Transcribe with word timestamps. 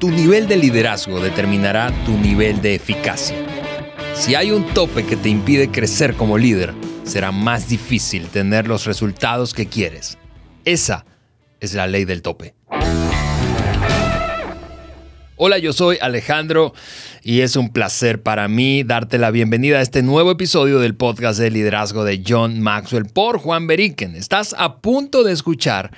Tu 0.00 0.10
nivel 0.10 0.48
de 0.48 0.56
liderazgo 0.56 1.20
determinará 1.20 1.92
tu 2.06 2.16
nivel 2.16 2.62
de 2.62 2.74
eficacia. 2.74 3.36
Si 4.14 4.34
hay 4.34 4.50
un 4.50 4.64
tope 4.72 5.04
que 5.04 5.14
te 5.14 5.28
impide 5.28 5.70
crecer 5.70 6.14
como 6.14 6.38
líder, 6.38 6.72
será 7.04 7.32
más 7.32 7.68
difícil 7.68 8.28
tener 8.28 8.66
los 8.66 8.86
resultados 8.86 9.52
que 9.52 9.66
quieres. 9.66 10.16
Esa 10.64 11.04
es 11.60 11.74
la 11.74 11.86
ley 11.86 12.06
del 12.06 12.22
tope. 12.22 12.54
Hola, 15.36 15.58
yo 15.58 15.74
soy 15.74 15.98
Alejandro 16.00 16.72
y 17.22 17.42
es 17.42 17.56
un 17.56 17.70
placer 17.70 18.22
para 18.22 18.48
mí 18.48 18.82
darte 18.84 19.18
la 19.18 19.30
bienvenida 19.30 19.80
a 19.80 19.82
este 19.82 20.02
nuevo 20.02 20.30
episodio 20.30 20.78
del 20.78 20.94
podcast 20.94 21.38
de 21.38 21.50
liderazgo 21.50 22.04
de 22.04 22.24
John 22.26 22.62
Maxwell 22.62 23.04
por 23.04 23.36
Juan 23.36 23.66
Beriken. 23.66 24.16
Estás 24.16 24.54
a 24.56 24.78
punto 24.80 25.24
de 25.24 25.34
escuchar 25.34 25.90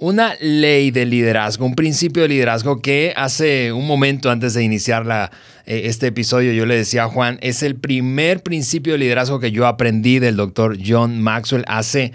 una 0.00 0.34
ley 0.40 0.90
de 0.90 1.04
liderazgo, 1.04 1.66
un 1.66 1.74
principio 1.74 2.22
de 2.22 2.28
liderazgo 2.28 2.80
que 2.80 3.12
hace 3.16 3.70
un 3.70 3.86
momento 3.86 4.30
antes 4.30 4.54
de 4.54 4.64
iniciar 4.64 5.30
eh, 5.66 5.82
este 5.84 6.06
episodio 6.06 6.54
yo 6.54 6.64
le 6.64 6.74
decía 6.74 7.04
a 7.04 7.08
Juan, 7.08 7.38
es 7.42 7.62
el 7.62 7.76
primer 7.76 8.42
principio 8.42 8.94
de 8.94 8.98
liderazgo 8.98 9.40
que 9.40 9.52
yo 9.52 9.66
aprendí 9.66 10.18
del 10.18 10.36
doctor 10.36 10.78
John 10.84 11.20
Maxwell 11.20 11.64
hace 11.68 12.12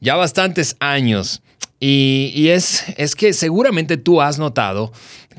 ya 0.00 0.16
bastantes 0.16 0.76
años. 0.80 1.40
Y, 1.80 2.48
es, 2.48 2.84
es 2.96 3.14
que 3.14 3.34
seguramente 3.34 3.98
tú 3.98 4.22
has 4.22 4.38
notado 4.38 4.92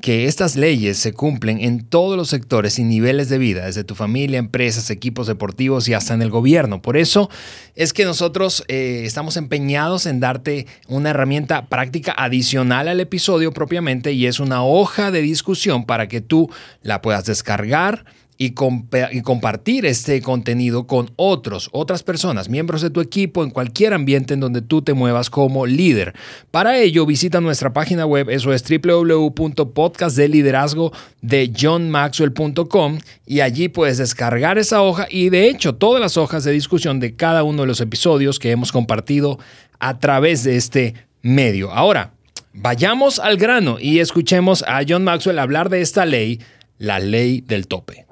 que 0.05 0.25
estas 0.25 0.55
leyes 0.55 0.99
se 0.99 1.13
cumplen 1.13 1.59
en 1.59 1.83
todos 1.83 2.15
los 2.15 2.29
sectores 2.29 2.77
y 2.77 2.83
niveles 2.83 3.27
de 3.27 3.39
vida, 3.39 3.65
desde 3.65 3.83
tu 3.83 3.95
familia, 3.95 4.37
empresas, 4.37 4.91
equipos 4.91 5.25
deportivos 5.25 5.87
y 5.87 5.95
hasta 5.95 6.13
en 6.13 6.21
el 6.21 6.29
gobierno. 6.29 6.79
Por 6.79 6.95
eso 6.95 7.27
es 7.73 7.91
que 7.91 8.05
nosotros 8.05 8.63
eh, 8.67 9.01
estamos 9.05 9.35
empeñados 9.35 10.05
en 10.05 10.19
darte 10.19 10.67
una 10.87 11.09
herramienta 11.09 11.65
práctica 11.69 12.13
adicional 12.15 12.87
al 12.87 12.99
episodio 12.99 13.51
propiamente 13.51 14.12
y 14.12 14.27
es 14.27 14.39
una 14.39 14.63
hoja 14.63 15.09
de 15.09 15.23
discusión 15.23 15.85
para 15.85 16.07
que 16.07 16.21
tú 16.21 16.51
la 16.84 17.01
puedas 17.01 17.25
descargar 17.25 18.05
y, 18.37 18.51
compartir 18.51 19.85
este 19.85 20.21
contenido 20.21 20.87
con 20.87 21.11
otros, 21.15 21.69
otras 21.71 22.03
personas, 22.03 22.49
miembros 22.49 22.81
de 22.81 22.89
tu 22.89 22.99
equipo 22.99 23.41
en 23.43 23.49
cualquier 23.49 23.93
ambiente 23.93 24.33
en 24.33 24.41
donde 24.41 24.61
tú 24.61 24.81
te 24.81 24.93
muevas 24.93 25.29
como 25.29 25.65
líder. 25.65 26.13
Para 26.51 26.77
ello, 26.77 27.05
visita 27.05 27.39
nuestra 27.39 27.71
página 27.71 28.05
web, 28.05 28.29
eso 28.29 28.51
es 28.51 28.65
www.podcastdeliderazgo 28.67 30.91
de 31.21 31.53
johnmaxwell.com 31.57 32.97
y 33.25 33.39
allí 33.39 33.69
puedes 33.69 33.99
descargar 33.99 34.57
esa 34.57 34.81
hoja 34.81 35.07
y 35.09 35.29
de 35.29 35.47
hecho 35.47 35.75
todas 35.75 36.01
las 36.01 36.17
hojas 36.17 36.43
de 36.43 36.51
discusión 36.51 36.99
de 36.99 37.15
cada 37.15 37.43
uno 37.43 37.61
de 37.61 37.67
los 37.67 37.79
episodios 37.79 38.39
que 38.39 38.51
hemos 38.51 38.73
compartido 38.73 39.39
a 39.79 39.99
través 39.99 40.43
de 40.43 40.57
este 40.57 40.95
medio. 41.21 41.71
Ahora, 41.71 42.11
vayamos 42.53 43.19
al 43.19 43.37
grano 43.37 43.77
y 43.79 43.99
escuchemos 43.99 44.65
a 44.67 44.81
John 44.87 45.05
Maxwell 45.05 45.39
hablar 45.39 45.69
de 45.69 45.81
esta 45.81 46.05
ley 46.05 46.41
la 46.79 46.98
ley 46.99 47.41
del 47.41 47.63
tope. 47.68 48.05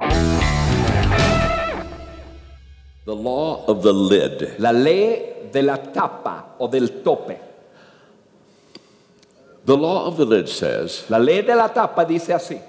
The 3.06 3.14
law 3.16 3.66
of 3.68 3.84
the 3.84 3.94
lid. 3.94 4.56
La 4.60 4.72
ley 4.72 5.50
de 5.52 5.62
la 5.62 5.78
tapa 5.78 6.56
o 6.60 6.68
del 6.68 6.88
tope. 7.04 7.38
The 9.66 9.76
law 9.78 10.06
of 10.06 10.18
the 10.18 10.26
lid 10.26 10.48
says, 10.50 11.06
La 11.10 11.18
ley 11.18 11.42
de 11.42 11.56
la 11.56 11.68
tapa 11.68 12.06
dice 12.06 12.30
así. 12.34 12.62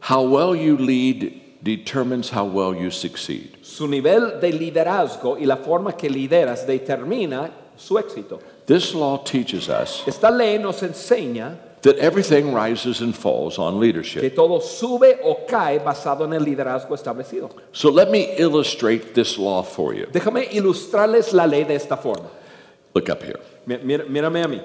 how 0.00 0.22
well 0.22 0.54
you 0.54 0.76
lead 0.76 1.42
determines 1.62 2.30
how 2.30 2.44
well 2.44 2.74
you 2.74 2.90
succeed. 2.90 3.58
Su 3.62 3.86
nivel 3.88 4.40
de 4.40 4.52
liderazgo 4.52 5.36
y 5.38 5.44
la 5.46 5.56
forma 5.56 5.92
que 5.96 6.08
lideras 6.08 6.66
determina 6.66 7.50
su 7.76 7.94
éxito. 7.98 8.40
This 8.66 8.94
law 8.94 9.18
teaches 9.18 9.68
us 9.68 10.02
Esta 10.06 10.30
ley 10.30 10.58
nos 10.58 10.82
enseña 10.82 11.56
that 11.86 11.96
everything 11.98 12.52
rises 12.52 13.00
and 13.00 13.14
falls 13.14 13.58
on 13.58 13.74
que 13.74 13.80
leadership. 13.80 14.34
todo 14.34 14.60
sube 14.60 15.18
o 15.22 15.46
cae 15.46 15.78
basado 15.78 16.24
en 16.24 16.32
el 16.32 16.42
liderazgo 16.44 16.90
establecido. 16.94 17.50
So 17.72 17.90
let 17.90 18.10
me 18.10 18.34
illustrate 18.38 19.14
this 19.14 19.38
law 19.38 19.62
for 19.62 19.94
you. 19.94 20.06
Déjame 20.12 20.48
ilustrarles 20.52 21.32
la 21.32 21.46
ley 21.46 21.64
de 21.64 21.74
esta 21.74 21.96
forma. 21.96 22.28
Look 22.94 23.08
up 23.08 23.22
here. 23.22 23.40
Mi- 23.66 23.78
Mírame 23.78 24.44
a 24.44 24.48
mí. 24.48 24.62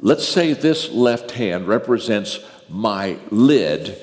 Let's 0.00 0.26
say 0.28 0.52
this 0.54 0.90
left 0.90 1.32
hand 1.32 1.66
represents 1.66 2.40
my 2.68 3.16
lid 3.30 3.96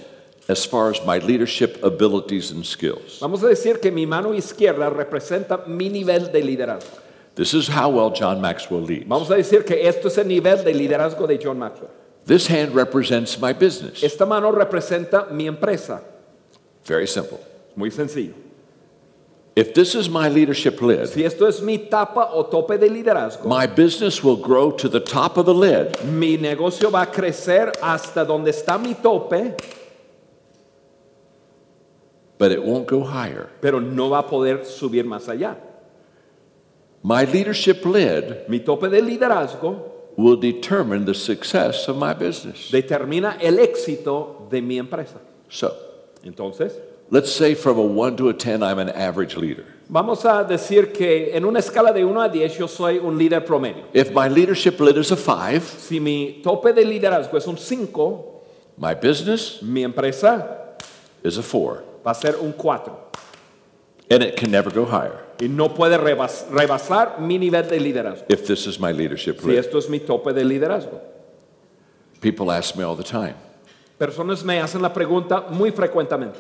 as 0.50 0.66
far 0.66 0.92
as 0.92 1.04
my 1.06 1.20
leadership 1.20 1.82
abilities 1.84 2.52
and 2.52 2.66
skills. 2.66 3.20
Vamos 3.20 3.42
a 3.44 3.48
decir 3.48 3.82
que 3.82 3.92
mi 3.92 4.06
mano 4.06 4.30
izquierda 4.34 4.90
representa 4.90 5.66
mi 5.68 5.90
nivel 5.90 6.32
de 6.32 6.42
liderazgo. 6.42 7.00
This 7.36 7.54
is 7.54 7.68
how 7.68 7.90
well 7.90 8.12
John 8.12 8.40
Maxwell 8.42 8.82
leads. 8.82 9.08
Vamos 9.08 9.30
a 9.30 9.36
decir 9.36 9.66
que 9.66 9.88
esto 9.88 10.08
es 10.08 10.18
el 10.18 10.28
nivel 10.28 10.64
de 10.64 10.74
liderazgo 10.74 11.28
de 11.28 11.38
John 11.38 11.60
Maxwell. 11.60 11.90
This 12.26 12.48
hand 12.48 12.74
represents 12.74 13.40
my 13.40 13.54
business. 13.54 14.04
Esta 14.04 14.26
mano 14.26 14.52
representa 14.52 15.32
mi 15.32 15.46
empresa. 15.48 16.02
Very 16.84 17.08
simple. 17.08 17.40
Muy 17.76 17.90
sencillo. 17.90 18.34
If 19.56 19.74
this 19.74 19.96
is 19.96 20.10
my 20.10 20.28
leadership 20.28 20.82
lid, 20.82 21.08
Si 21.08 21.24
esto 21.24 21.46
es 21.46 21.62
mi 21.62 21.78
tapa 21.78 22.30
o 22.34 22.44
tope 22.44 22.78
de 22.78 22.90
liderazgo, 22.90 23.46
my 23.46 23.66
business 23.68 24.22
will 24.22 24.36
grow 24.36 24.70
to 24.72 24.90
the 24.90 25.00
top 25.00 25.38
of 25.38 25.46
the 25.46 25.54
lid, 25.54 26.04
mi 26.04 26.36
negocio 26.38 26.92
va 26.92 27.04
a 27.04 27.06
crecer 27.06 27.72
hasta 27.82 28.26
donde 28.26 28.48
está 28.50 28.78
mi 28.78 28.96
tope, 28.96 29.56
but 32.38 32.52
it 32.52 32.62
won't 32.62 32.86
go 32.86 33.02
higher. 33.04 33.50
pero 33.62 33.80
no 33.80 34.10
va 34.10 34.20
a 34.20 34.24
poder 34.28 34.66
subir 34.66 35.06
más 35.06 35.30
allá. 35.30 35.56
My 37.02 37.24
leadership 37.24 37.86
lid 37.86 38.50
Mi 38.50 38.60
tope 38.60 38.90
de 38.90 39.00
liderazgo 39.02 39.95
will 40.18 40.38
determine 40.38 41.06
the 41.06 41.14
success 41.14 41.88
of 41.88 41.98
my 41.98 42.14
business. 42.14 42.70
determina 42.72 43.38
el 43.42 43.58
éxito 43.60 44.48
de 44.50 44.62
mi 44.62 44.78
empresa. 44.78 45.20
So, 45.50 45.74
Entonces, 46.24 46.74
let's 47.12 47.32
say 47.32 47.54
from 47.56 47.78
a 47.78 47.82
1 47.86 48.18
to 48.18 48.30
a 48.30 48.34
10, 48.34 48.64
I'm 48.64 48.80
an 48.80 48.90
average 48.90 49.36
leader. 49.38 49.66
vamos 49.88 50.26
a 50.26 50.44
decir 50.44 50.92
que 50.94 51.32
en 51.36 51.46
una 51.46 51.60
escala 51.60 51.94
de 51.94 52.04
1 52.04 52.20
a 52.22 52.30
10 52.30 52.58
yo 52.58 52.68
soy 52.68 52.98
un 52.98 53.18
líder 53.18 53.46
promedio. 53.46 53.84
If 53.94 54.12
my 54.14 54.28
leadership 54.28 54.80
lid 54.80 54.98
is 54.98 55.12
a 55.12 55.16
5, 55.18 55.62
Si 55.80 56.00
mi 56.00 56.42
tope 56.44 56.74
de 56.74 56.84
liderazgo 56.84 57.38
es 57.38 57.46
un 57.48 57.58
5, 57.58 58.42
my 58.78 58.96
business 58.96 59.62
mi 59.62 59.84
empresa 59.84 60.76
is 61.24 61.38
a 61.38 61.44
4, 61.44 61.84
va 62.06 62.12
a 62.12 62.16
ser 62.16 62.36
un 62.42 62.54
4. 62.54 62.92
and 64.10 64.24
it 64.24 64.36
can 64.38 64.50
never 64.52 64.70
go 64.72 64.86
higher 64.86 65.20
Y 65.40 65.48
no 65.50 65.74
puede 65.74 65.98
rebas- 65.98 66.46
rebasar 66.50 67.20
mi 67.20 67.38
nivel 67.38 67.68
de 67.68 67.80
liderazgo. 67.80 68.26
if 68.30 68.46
this 68.48 68.66
is 68.68 68.80
my 68.80 68.92
leadership 68.94 69.40
Si 69.42 69.56
esto 69.56 69.78
es 69.78 69.90
mi 69.90 70.00
tope 70.00 70.32
de 70.34 70.44
liderazgo. 70.46 71.00
People 72.22 72.50
ask 72.52 72.76
me 72.76 72.84
all 72.84 72.96
the 72.96 73.04
time. 73.04 73.36
Personas 74.00 74.44
me 74.44 74.60
hacen 74.60 74.82
la 74.82 74.94
pregunta 74.94 75.46
muy 75.50 75.72
frecuentemente. 75.72 76.40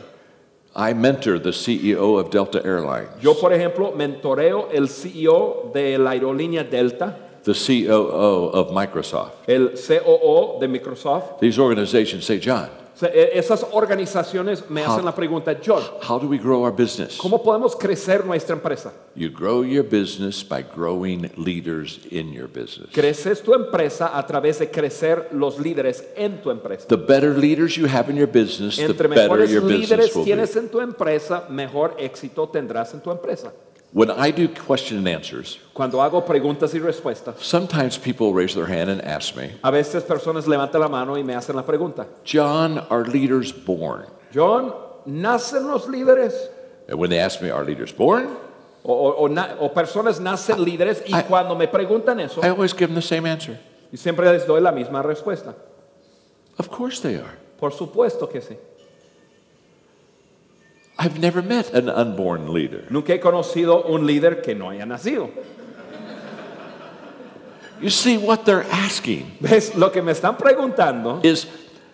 I 0.75 0.93
mentor 0.93 1.39
the 1.39 1.53
CEO 1.53 2.17
of 2.19 2.29
Delta 2.29 2.59
Airlines, 2.65 3.09
Yo, 3.21 3.33
por 3.35 3.53
ejemplo, 3.53 3.93
mentoreo 3.95 4.69
el 4.73 4.87
CEO 4.89 5.71
de 5.73 5.97
la 5.97 6.11
aerolínea 6.11 6.63
Delta, 6.69 7.15
the 7.43 7.53
COO 7.53 8.49
of 8.53 8.71
Microsoft. 8.73 9.47
el 9.47 9.69
COO 9.77 10.57
de 10.59 10.67
Microsoft. 10.67 11.39
These 11.39 11.59
organizations 11.59 12.25
say, 12.25 12.39
John, 12.39 12.69
O 12.95 12.97
sea, 12.97 13.09
e- 13.13 13.37
esas 13.37 13.65
organizaciones 13.73 14.69
me 14.69 14.81
hacen 14.81 15.03
la 15.03 15.13
pregunta, 15.13 15.53
John, 15.61 15.83
how 16.07 16.17
do 16.17 16.27
we 16.29 16.37
grow 16.37 16.63
our 16.63 16.71
business? 16.71 17.17
¿cómo 17.17 17.43
podemos 17.43 17.75
crecer 17.75 18.25
nuestra 18.25 18.55
empresa? 18.55 18.93
You 19.15 19.29
grow 19.29 19.63
your 19.63 19.83
business 19.83 20.43
by 20.47 20.63
growing 20.63 21.29
leaders 21.35 21.99
in 22.09 22.31
your 22.31 22.47
business. 22.47 22.89
Creces 22.93 23.41
tu 23.43 23.53
empresa 23.53 24.17
a 24.17 24.25
través 24.25 24.59
de 24.59 24.69
crecer 24.71 25.27
los 25.33 25.59
líderes 25.59 26.05
en 26.15 26.41
tu 26.41 26.49
empresa. 26.51 26.87
The 26.87 26.95
better 26.95 27.37
leaders 27.37 27.75
you 27.75 27.85
have 27.85 28.09
in 28.09 28.15
your 28.15 28.31
business, 28.31 28.77
the 28.77 28.83
Entre 28.85 29.09
better 29.09 29.23
mejores 29.29 29.51
your 29.51 29.63
líderes 29.63 29.89
business 29.89 30.15
will 30.15 30.23
be. 30.23 30.31
tienes 30.31 30.55
en 30.55 30.69
tu 30.69 30.79
empresa, 30.79 31.47
mejor 31.49 31.95
éxito 31.99 32.47
tendrás 32.47 32.93
en 32.93 33.01
tu 33.01 33.11
empresa. 33.11 33.51
When 33.95 34.11
I 34.11 34.29
do 34.31 34.49
question 34.49 34.97
and 34.97 35.07
answers, 35.07 35.57
Cuando 35.73 35.99
hago 36.01 36.25
preguntas 36.25 36.73
y 36.73 36.79
respuestas, 36.79 37.35
sometimes 37.39 37.97
people 37.97 38.33
raise 38.33 38.53
their 38.53 38.65
hand 38.65 38.89
and 38.89 39.01
ask 39.01 39.33
me, 39.37 39.51
a 39.63 39.71
veces 39.71 40.03
personas 40.03 40.45
levantan 40.47 40.81
la 40.81 40.89
mano 40.89 41.13
y 41.17 41.23
me 41.23 41.33
hacen 41.33 41.55
la 41.55 41.63
pregunta, 41.63 42.05
John, 42.25 42.79
are 42.89 43.05
leaders 43.05 43.53
born? 43.53 44.05
John, 44.33 44.73
¿nacen 45.07 45.65
los 45.65 45.87
líderes? 45.87 46.33
And 46.89 46.99
when 46.99 47.09
they 47.09 47.19
ask 47.19 47.41
me, 47.41 47.49
are 47.49 47.63
leaders 47.63 47.93
born? 47.93 48.35
O, 48.83 48.93
o- 48.93 49.15
o 49.23 49.27
na- 49.29 49.55
o 49.61 49.69
personas 49.73 50.19
nacen 50.19 50.57
líderes 50.59 51.01
y 51.07 51.17
I- 51.17 51.23
cuando 51.23 51.55
me 51.55 51.67
preguntan 51.69 52.19
eso, 52.19 52.41
I 52.43 52.49
always 52.49 52.73
give 52.73 52.87
them 52.87 52.95
the 52.95 53.01
same 53.01 53.25
answer. 53.25 53.57
y 53.93 53.97
siempre 53.97 54.29
les 54.29 54.45
doy 54.45 54.59
la 54.59 54.73
misma 54.73 55.01
respuesta. 55.03 55.55
Of 56.59 56.67
course 56.69 56.99
they 57.01 57.15
are. 57.15 57.37
Por 57.57 57.71
supuesto 57.71 58.27
que 58.27 58.41
sí. 58.41 58.57
I've 60.97 61.19
never 61.19 61.41
met 61.41 61.73
an 61.73 61.89
unborn 61.89 62.53
leader. 62.53 62.85
Nunca 62.89 63.13
he 63.13 63.19
conocido 63.19 63.89
un 63.89 64.07
líder 64.07 64.41
que 64.41 64.55
no 64.55 64.69
haya 64.69 64.85
nacido. 64.85 65.29
You 67.81 67.89
see, 67.89 68.17
what 68.17 68.45
they're 68.45 68.65
asking 68.71 69.37
¿Ves? 69.41 69.75
Lo 69.75 69.89
que 69.91 70.01
me 70.01 70.13
están 70.13 70.37
preguntando 70.37 71.23
is 71.25 71.45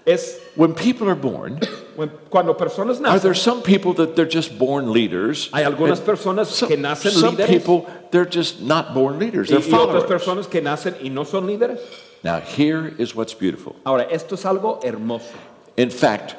es 0.06 0.40
when 0.56 0.74
people 0.74 1.10
are 1.10 1.16
born, 1.16 1.60
when- 1.96 2.12
cuando 2.30 2.54
personas 2.56 3.00
nacen, 3.00 3.10
are 3.10 3.20
there 3.20 3.34
some 3.34 3.62
people 3.62 3.94
that 3.94 4.16
they're 4.16 4.26
just 4.30 4.58
born 4.58 4.92
leaders? 4.92 5.50
Hay 5.54 5.64
algunas 5.64 6.00
and 6.00 6.08
personas 6.08 6.46
some, 6.48 6.70
que 6.70 6.78
nacen 6.78 7.12
some 7.12 7.36
líderes 7.36 7.48
people, 7.48 7.88
they're 8.12 8.26
just 8.26 8.62
not 8.62 8.94
born 8.94 9.20
leaders, 9.20 9.50
y, 9.50 9.56
they're 9.58 9.60
y 9.60 9.72
otras 9.74 10.04
followers. 10.04 10.04
personas 10.06 10.48
que 10.50 10.62
nacen 10.62 10.96
y 11.04 11.10
no 11.10 11.24
son 11.24 11.48
líderes. 11.48 11.80
Now, 12.24 12.40
here 12.40 12.94
is 13.00 13.16
what's 13.16 13.34
beautiful. 13.34 13.76
Ahora, 13.84 14.08
esto 14.12 14.36
es 14.36 14.46
algo 14.46 14.80
hermoso. 14.84 15.34
In 15.78 15.90
fact, 15.90 16.36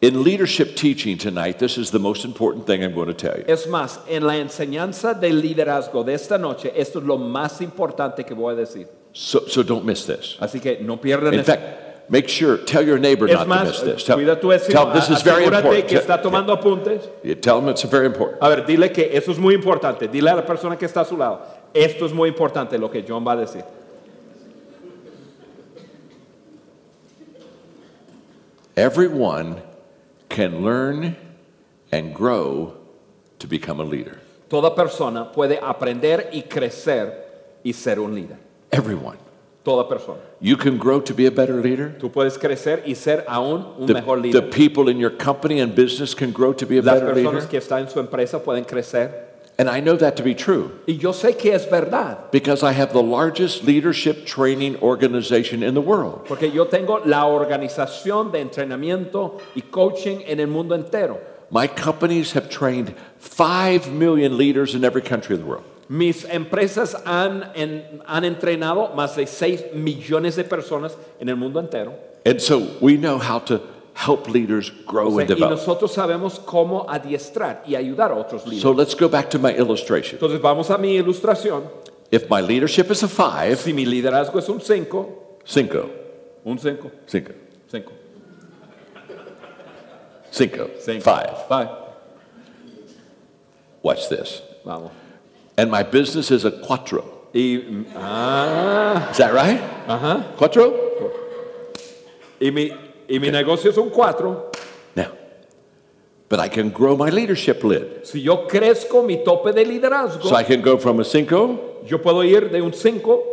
in 0.00 0.22
leadership 0.24 0.76
teaching 0.76 1.18
tonight, 1.18 1.58
this 1.58 1.76
is 1.76 1.90
the 1.90 1.98
most 1.98 2.24
important 2.24 2.66
thing 2.66 2.82
I'm 2.82 2.94
going 2.94 3.08
to 3.08 3.14
tell 3.14 3.36
you. 3.36 3.44
Es 3.46 3.66
más, 3.66 3.98
en 4.08 4.22
la 4.26 4.34
enseñanza 4.34 5.18
del 5.18 5.42
liderazgo 5.42 6.04
de 6.04 6.14
esta 6.14 6.38
noche, 6.38 6.72
esto 6.74 7.00
es 7.00 7.04
lo 7.04 7.18
más 7.18 7.60
importante 7.60 8.24
que 8.24 8.34
voy 8.34 8.54
a 8.54 8.56
decir. 8.56 8.86
So, 9.12 9.46
so 9.46 9.62
don't 9.62 9.84
miss 9.84 10.06
this. 10.06 10.36
Así 10.40 10.60
que 10.60 10.78
no 10.80 10.96
pierdan 10.96 11.34
In 11.34 11.40
esto. 11.40 11.52
fact, 11.52 12.10
make 12.10 12.28
sure, 12.28 12.56
tell 12.58 12.82
your 12.82 12.98
neighbor 12.98 13.28
Es 13.28 13.34
not 13.34 13.44
to 13.44 13.50
más, 13.50 13.64
miss 13.66 13.80
this. 13.80 14.04
Tell, 14.04 14.16
cuida 14.16 14.40
tu 14.40 14.48
vecino, 14.48 14.72
tell 14.72 14.92
this 14.92 15.10
is 15.10 15.22
very 15.22 15.44
asegúrate 15.44 15.64
important. 15.64 15.88
que 15.88 15.98
está 15.98 16.22
tomando 16.22 16.56
apuntes. 16.56 17.08
Yeah, 17.22 17.34
tell 17.34 17.60
them 17.60 17.68
it's 17.68 17.82
very 17.82 18.06
important. 18.06 18.38
A 18.42 18.48
ver, 18.48 18.64
dile 18.64 18.90
que 18.92 19.10
eso 19.14 19.32
es 19.32 19.38
muy 19.38 19.54
importante. 19.54 20.08
Dile 20.08 20.30
a 20.30 20.36
la 20.36 20.46
persona 20.46 20.76
que 20.78 20.86
está 20.86 21.02
a 21.02 21.04
su 21.04 21.16
lado. 21.16 21.40
Esto 21.74 22.06
es 22.06 22.12
muy 22.12 22.28
importante 22.30 22.78
lo 22.78 22.90
que 22.90 23.04
John 23.06 23.26
va 23.26 23.32
a 23.32 23.36
decir. 23.36 23.64
Everyone 28.76 29.56
can 30.30 30.62
learn 30.64 31.16
and 31.92 32.14
grow 32.14 32.72
to 33.38 33.46
become 33.46 33.80
a 33.80 33.84
leader. 33.84 34.18
Toda 34.48 34.74
persona 34.74 35.30
puede 35.32 35.58
aprender 35.62 36.30
y 36.32 36.42
crecer 36.42 37.12
y 37.62 37.72
ser 37.72 38.00
un 38.00 38.14
líder. 38.14 38.38
Everyone. 38.72 39.18
Toda 39.62 39.86
persona. 39.86 40.20
You 40.40 40.56
can 40.56 40.78
grow 40.78 41.00
to 41.02 41.12
be 41.12 41.26
a 41.26 41.30
better 41.30 41.60
leader. 41.60 41.94
Tú 41.98 42.10
puedes 42.10 42.38
crecer 42.38 42.82
y 42.86 42.94
ser 42.94 43.24
aún 43.28 43.66
un 43.78 43.86
The, 43.86 43.92
mejor 43.94 44.22
the 44.22 44.40
people 44.42 44.88
in 44.90 44.98
your 44.98 45.10
company 45.10 45.60
and 45.60 45.74
business 45.74 46.14
can 46.14 46.32
grow 46.32 46.54
to 46.54 46.64
be 46.66 46.78
a 46.78 46.82
Las 46.82 46.94
better 47.00 47.12
personas 47.14 47.34
leader. 47.34 47.48
que 47.48 47.58
están 47.58 47.80
en 47.82 47.90
su 47.90 48.00
empresa 48.00 48.42
pueden 48.42 48.64
crecer. 48.64 49.29
And 49.60 49.68
I 49.68 49.80
know 49.80 49.94
that 49.98 50.16
to 50.16 50.22
be 50.22 50.34
true 50.34 50.70
Y 50.86 50.94
yo 50.94 51.12
sé 51.12 51.36
que 51.36 51.52
es 51.52 51.66
verdad, 51.66 52.30
because 52.32 52.62
I 52.62 52.72
have 52.72 52.94
the 52.94 53.02
largest 53.02 53.62
leadership 53.64 54.24
training 54.24 54.76
organization 54.80 55.62
in 55.62 55.74
the 55.74 55.82
world. 55.82 56.24
porque 56.26 56.50
yo 56.50 56.64
tengo 56.64 57.02
la 57.04 57.26
organización 57.26 58.32
de 58.32 58.40
entrenamiento 58.40 59.38
y 59.54 59.60
coaching 59.70 60.22
en 60.26 60.40
el 60.40 60.46
mundo 60.46 60.74
entero. 60.74 61.18
My 61.50 61.66
companies 61.66 62.32
have 62.32 62.48
trained 62.48 62.94
5 63.18 63.92
million 63.92 64.38
leaders 64.38 64.74
in 64.74 64.82
every 64.82 65.02
country 65.02 65.34
of 65.34 65.40
the 65.42 65.46
world. 65.46 65.64
Mis 65.90 66.24
empresas 66.24 66.94
han, 67.04 67.50
en- 67.54 68.00
han 68.06 68.22
entrenado 68.24 68.94
más 68.94 69.14
de 69.16 69.26
6 69.26 69.74
millones 69.74 70.36
de 70.36 70.44
personas 70.44 70.96
en 71.20 71.28
el 71.28 71.36
mundo 71.36 71.60
entero. 71.60 71.92
And 72.24 72.40
so 72.40 72.66
we 72.80 72.96
know 72.96 73.18
how 73.18 73.40
to 73.40 73.60
help 74.06 74.28
leaders 74.28 74.72
grow 74.86 75.18
and 75.18 75.28
y 75.30 75.34
develop. 75.34 75.50
nosotros 75.58 75.92
sabemos 75.92 76.38
cómo 76.38 76.86
adiestrar 76.88 77.62
y 77.66 77.74
ayudar 77.74 78.12
a 78.12 78.14
otros 78.16 78.46
líderes. 78.46 78.62
So 78.62 78.72
let's 78.72 78.94
go 78.94 79.08
back 79.08 79.28
to 79.30 79.38
my 79.38 79.50
illustration. 79.52 80.18
Entonces 80.18 80.40
vamos 80.40 80.70
a 80.70 80.78
mi 80.78 80.96
ilustración. 80.96 81.64
If 82.10 82.28
my 82.28 82.40
leadership 82.40 82.90
is 82.90 83.02
a 83.02 83.08
5, 83.08 83.56
Si 83.62 83.72
mi 83.72 83.84
liderazgo 83.84 84.38
es 84.38 84.48
un 84.48 84.60
5, 84.60 85.38
cinco, 85.44 85.90
un 86.44 86.58
5, 86.58 86.90
cinco, 87.06 87.32
5, 87.70 87.92
cinco, 90.30 90.70
5, 90.80 91.00
five. 91.48 91.68
Watch 93.82 94.08
this. 94.08 94.42
Vamos. 94.64 94.90
And 95.56 95.70
my 95.70 95.82
business 95.82 96.30
is 96.30 96.44
a 96.44 96.50
cuatro. 96.50 97.04
Y, 97.34 97.84
ah, 97.96 99.08
Is 99.10 99.18
that 99.18 99.32
right? 99.32 99.60
ajá. 99.86 100.24
Cuatro? 100.36 100.72
Y 102.40 102.50
mi, 102.50 102.72
y 103.10 103.18
mi 103.18 103.30
negocio 103.30 103.70
es 103.70 103.76
un 103.76 103.90
4. 103.90 104.50
Now, 104.94 105.10
but 106.28 106.38
I 106.38 106.48
can 106.48 106.70
grow 106.70 106.96
my 106.96 107.10
leadership 107.10 107.64
lid. 107.64 108.04
Si 108.04 108.22
yo 108.22 108.46
crezco 108.46 109.02
mi 109.02 109.24
tope 109.24 109.52
de 109.52 109.64
liderazgo, 109.64 110.28
So 110.28 110.36
I 110.36 110.44
can 110.44 110.62
go 110.62 110.78
from 110.78 111.00
a 111.00 111.04
cinco 111.04 111.82
yo 111.84 112.00
puedo 112.00 112.22
ir 112.22 112.50
de 112.50 112.62
un 112.62 112.72
5 112.72 113.24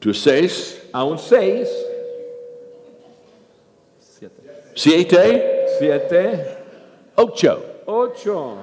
to 0.00 0.10
a 0.10 0.14
seis, 0.14 0.80
a 0.92 1.02
un 1.02 1.18
6, 1.18 1.68
siete, 4.74 5.66
7, 5.80 6.58
ocho, 7.16 7.64
8, 7.84 8.56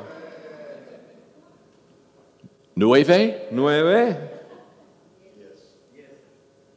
nueve, 2.75 3.48
9, 3.51 4.18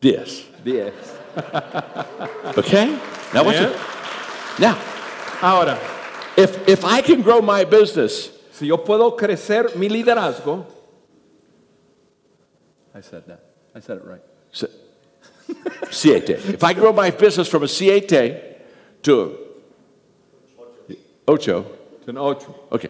diez. 0.01 0.49
10. 0.65 1.18
Okay? 2.59 2.87
Now 3.35 3.45
watch 3.45 3.57
Yeah. 3.57 3.71
it. 3.71 3.77
Now, 4.61 4.79
Ahora, 5.41 5.79
if 6.37 6.67
if 6.69 6.85
I 6.85 7.01
can 7.01 7.23
grow 7.23 7.41
my 7.41 7.65
business, 7.65 8.31
si 8.53 8.67
yo 8.67 8.79
puedo 8.79 9.17
crecer 9.17 9.77
mi 9.77 9.89
liderazgo, 9.89 10.65
I 12.95 13.01
said 13.01 13.25
that. 13.29 13.41
I 13.75 13.81
said 13.81 13.99
it 13.99 14.05
right. 14.05 14.21
si- 14.51 14.67
siete. 15.91 16.31
If 16.31 16.65
I 16.65 16.73
grow 16.73 16.93
my 16.93 17.11
business 17.11 17.47
from 17.49 17.63
a 17.63 17.69
siete 17.69 18.57
to 19.03 19.39
ocho, 21.29 21.63
to 22.05 22.11
un 22.11 22.19
8. 22.19 22.47
okay, 22.73 22.89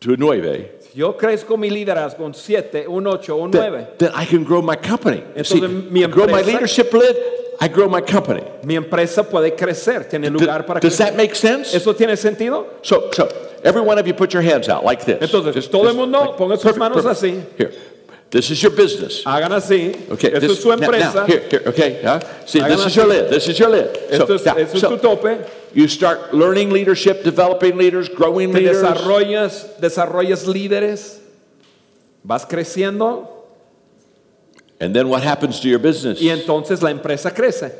to 0.00 0.12
a 0.12 0.16
nueve, 0.16 0.70
Si 0.80 0.98
yo 1.00 1.14
crezco 1.14 1.56
mi 1.58 1.68
liderazgo 1.70 2.20
un 2.24 2.32
7, 2.34 2.86
un 2.86 3.06
ocho, 3.08 3.36
un 3.42 3.50
9, 3.50 3.70
then, 3.70 3.86
then 3.98 4.12
I 4.14 4.24
can 4.24 4.44
grow 4.44 4.62
my 4.62 4.76
company. 4.76 5.20
See, 5.42 5.60
Entonces, 5.60 5.90
mi 5.90 6.04
I 6.04 6.06
grow 6.06 6.26
my 6.28 6.42
leadership 6.42 6.92
I 7.60 7.66
grow 7.68 7.88
my 7.88 8.00
company. 8.00 8.42
mi 8.64 8.76
empresa 8.76 9.24
puede 9.24 9.56
crecer, 9.56 10.08
tiene 10.08 10.30
lugar 10.30 10.64
para 10.64 10.78
Does 10.80 10.94
crecer. 10.96 11.06
that 11.06 11.16
make 11.16 11.34
sense? 11.34 11.74
¿Eso 11.74 11.92
tiene 11.94 12.16
sentido? 12.16 12.66
So, 12.82 13.10
so 13.12 13.28
every 13.64 13.80
one 13.82 13.98
of 13.98 14.06
you 14.06 14.14
put 14.14 14.32
your 14.32 14.42
hands 14.42 14.68
out 14.68 14.84
like 14.84 15.04
this. 15.04 15.18
Entonces, 15.20 15.54
Just- 15.54 15.70
todo 15.72 15.82
el 15.88 15.88
just 15.88 15.96
mundo 15.98 16.20
like- 16.20 16.36
ponga 16.36 16.54
sus 16.56 16.62
perfect, 16.62 16.78
manos 16.78 17.02
perfect. 17.02 17.22
así. 17.22 17.42
Here, 17.58 17.72
this 18.30 18.50
is 18.50 18.62
your 18.62 18.70
business. 18.70 19.24
Hagan 19.24 19.50
así. 19.52 19.92
Okay, 20.12 20.28
Esto 20.28 20.40
this, 20.40 20.52
es 20.52 20.62
su 20.62 20.68
now- 20.68 20.76
now, 20.76 20.84
empresa. 20.84 21.26
here, 21.26 21.42
here, 21.50 21.62
okay. 21.66 22.00
huh? 22.04 22.20
See, 22.46 22.60
Hagan 22.60 22.76
this 22.76 22.86
is 22.86 22.92
así. 22.92 22.96
your 22.96 23.06
lid. 23.08 23.28
This 23.30 23.48
is 23.48 23.58
your 23.58 23.70
lid. 23.70 23.96
Esto 24.08 24.34
es, 24.34 24.44
now, 24.46 24.54
esto 24.56 24.74
es 24.76 24.80
so 24.80 24.90
tu 24.90 24.98
tope. 24.98 25.46
you 25.74 25.88
start 25.88 26.32
learning 26.32 26.70
leadership, 26.70 27.24
developing 27.24 27.76
leaders, 27.76 28.08
growing 28.08 28.52
Te 28.52 28.60
leaders. 28.60 28.82
desarrollas, 28.82 29.66
desarrollas 29.80 30.46
líderes. 30.46 31.18
Vas 32.22 32.44
creciendo 32.46 33.37
And 34.80 34.94
then 34.94 35.08
what 35.08 35.22
happens 35.22 35.60
to 35.60 35.68
your 35.68 35.78
business? 35.80 36.20
y 36.20 36.28
entonces 36.28 36.82
la 36.82 36.90
empresa 36.90 37.30
crece. 37.32 37.72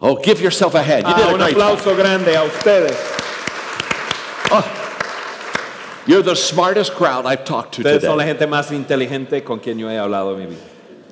Oh, 0.00 0.16
give 0.16 0.40
yourself 0.40 0.74
a 0.74 0.82
hand. 0.82 1.06
You 1.06 1.14
did 1.14 1.24
Ah, 1.24 1.28
a 1.30 1.32
un 1.32 1.38
great 1.38 1.56
job. 1.56 1.78
aplauso 1.78 1.96
grande 1.96 2.28
a 2.36 2.44
ustedes. 2.44 2.96
Oh. 4.50 4.80
You're 6.06 6.22
the 6.22 6.36
smartest 6.36 6.92
crowd 6.94 7.24
I've 7.24 7.44
talked 7.44 7.74
to 7.76 7.82
Ustedes 7.82 8.02
son 8.02 8.18
la 8.18 8.24
gente 8.24 8.46
más 8.46 8.70
inteligente 8.70 9.42
con 9.42 9.58
quien 9.58 9.78
yo 9.78 9.88
he 9.88 9.96
hablado 9.96 10.34
en 10.34 10.40
mi 10.40 10.46
vida. 10.54 10.60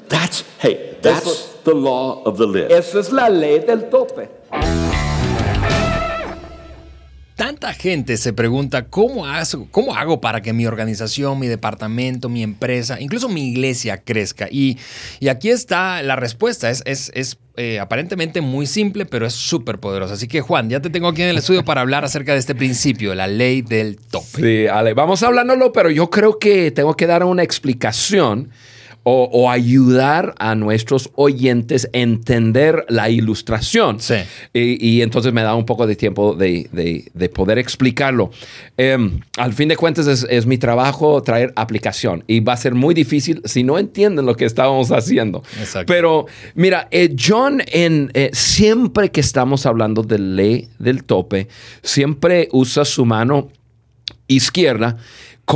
That's 0.08 0.44
hey, 0.58 0.96
that's 1.00 1.26
Eso- 1.26 1.58
the 1.64 1.74
law 1.74 2.22
of 2.24 2.36
the 2.36 2.46
lid. 2.46 2.70
Eso 2.70 2.98
es 2.98 3.10
la 3.10 3.28
ley 3.28 3.58
del 3.60 3.88
tope. 3.88 4.28
Tanta 7.62 7.78
gente 7.78 8.16
se 8.16 8.32
pregunta 8.32 8.86
cómo 8.86 9.24
hago, 9.24 10.20
para 10.20 10.40
que 10.40 10.52
mi 10.52 10.66
organización, 10.66 11.38
mi 11.38 11.46
departamento, 11.46 12.28
mi 12.28 12.42
empresa, 12.42 13.00
incluso 13.00 13.28
mi 13.28 13.50
iglesia 13.50 13.98
crezca. 13.98 14.48
Y, 14.50 14.78
y 15.20 15.28
aquí 15.28 15.48
está 15.48 16.02
la 16.02 16.16
respuesta. 16.16 16.70
Es, 16.70 16.82
es, 16.86 17.12
es, 17.14 17.38
eh, 17.56 17.78
aparentemente 17.78 18.40
muy 18.40 18.66
simple, 18.66 19.06
pero 19.06 19.26
es 19.26 19.34
súper 19.34 19.78
poderosa. 19.78 20.14
Así 20.14 20.26
que 20.26 20.40
Juan, 20.40 20.70
ya 20.70 20.80
te 20.80 20.90
tengo 20.90 21.06
aquí 21.06 21.22
en 21.22 21.28
el 21.28 21.38
estudio 21.38 21.64
para 21.64 21.82
hablar 21.82 22.04
acerca 22.04 22.32
de 22.32 22.40
este 22.40 22.56
principio, 22.56 23.14
la 23.14 23.28
ley 23.28 23.62
del 23.62 23.96
tope. 23.96 24.42
Sí, 24.42 24.66
Ale, 24.66 24.92
vamos 24.94 25.22
hablándolo, 25.22 25.72
pero 25.72 25.88
yo 25.88 26.10
creo 26.10 26.40
que 26.40 26.72
tengo 26.72 26.96
que 26.96 27.06
dar 27.06 27.22
una 27.22 27.44
explicación 27.44 28.50
o, 29.04 29.28
o 29.32 29.50
ayudar 29.50 30.34
a 30.38 30.54
nuestros 30.54 31.10
oyentes 31.16 31.86
a 31.92 31.98
entender 31.98 32.84
la 32.88 33.10
ilustración. 33.10 33.98
Sí. 34.00 34.14
Y, 34.52 34.86
y 34.86 35.02
entonces 35.02 35.32
me 35.32 35.42
da 35.42 35.54
un 35.54 35.66
poco 35.66 35.86
de 35.86 35.96
tiempo 35.96 36.34
de, 36.34 36.68
de- 36.72 37.10
de 37.12 37.28
poder 37.28 37.58
explicarlo. 37.58 38.30
Em, 38.76 39.20
al 39.38 39.52
fin 39.52 39.68
de 39.68 39.76
cuentas 39.76 40.06
es, 40.06 40.26
es 40.30 40.46
mi 40.46 40.56
trabajo 40.58 41.22
traer 41.22 41.52
aplicación 41.56 42.22
y 42.26 42.40
va 42.40 42.52
a 42.52 42.56
ser 42.56 42.74
muy 42.74 42.94
difícil 42.94 43.42
si 43.44 43.62
no 43.64 43.78
entienden 43.78 44.26
lo 44.26 44.36
que 44.36 44.44
estábamos 44.44 44.90
haciendo. 44.92 45.42
Exacto. 45.58 45.92
Pero 45.92 46.26
mira, 46.54 46.88
eh, 46.90 47.14
John, 47.18 47.62
en, 47.72 48.10
eh, 48.14 48.30
siempre 48.32 49.10
que 49.10 49.20
estamos 49.20 49.66
hablando 49.66 50.02
de 50.02 50.18
ley 50.18 50.68
del 50.78 51.04
tope, 51.04 51.48
siempre 51.82 52.48
usa 52.52 52.84
su 52.84 53.04
mano 53.04 53.48
izquierda 54.28 54.96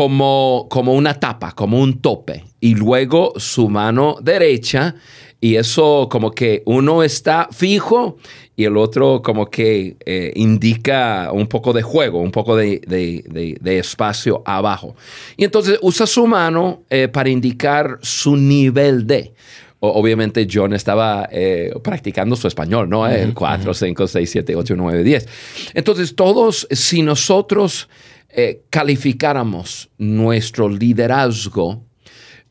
como, 0.00 0.66
como 0.68 0.92
una 0.92 1.14
tapa, 1.18 1.52
como 1.52 1.80
un 1.80 2.02
tope. 2.02 2.44
Y 2.60 2.74
luego 2.74 3.32
su 3.36 3.70
mano 3.70 4.16
derecha, 4.20 4.94
y 5.40 5.54
eso 5.56 6.08
como 6.10 6.32
que 6.32 6.62
uno 6.66 7.02
está 7.02 7.48
fijo 7.50 8.18
y 8.56 8.64
el 8.64 8.76
otro 8.76 9.22
como 9.22 9.46
que 9.46 9.96
eh, 10.04 10.32
indica 10.36 11.30
un 11.32 11.46
poco 11.46 11.72
de 11.72 11.80
juego, 11.80 12.20
un 12.20 12.30
poco 12.30 12.56
de, 12.56 12.82
de- 12.86 13.24
de- 13.26 13.56
de 13.58 13.78
espacio 13.78 14.42
abajo. 14.44 14.94
Y 15.38 15.44
entonces 15.44 15.78
usa 15.80 16.06
su 16.06 16.26
mano 16.26 16.82
eh, 16.90 17.08
para 17.08 17.30
indicar 17.30 17.98
su 18.02 18.36
nivel 18.36 19.06
de. 19.06 19.32
Obviamente 19.80 20.46
John 20.52 20.74
estaba 20.74 21.26
eh, 21.32 21.72
practicando 21.82 22.36
su 22.36 22.48
español, 22.48 22.86
¿no? 22.90 23.06
El 23.06 23.32
4, 23.32 23.72
5, 23.72 24.06
6, 24.06 24.30
7, 24.30 24.56
8, 24.56 24.74
9, 24.76 25.02
10. 25.04 25.28
Entonces 25.72 26.14
todos, 26.14 26.66
si 26.70 27.00
nosotros 27.00 27.88
eh, 28.36 28.62
calificáramos 28.70 29.90
nuestro 29.98 30.68
liderazgo, 30.68 31.82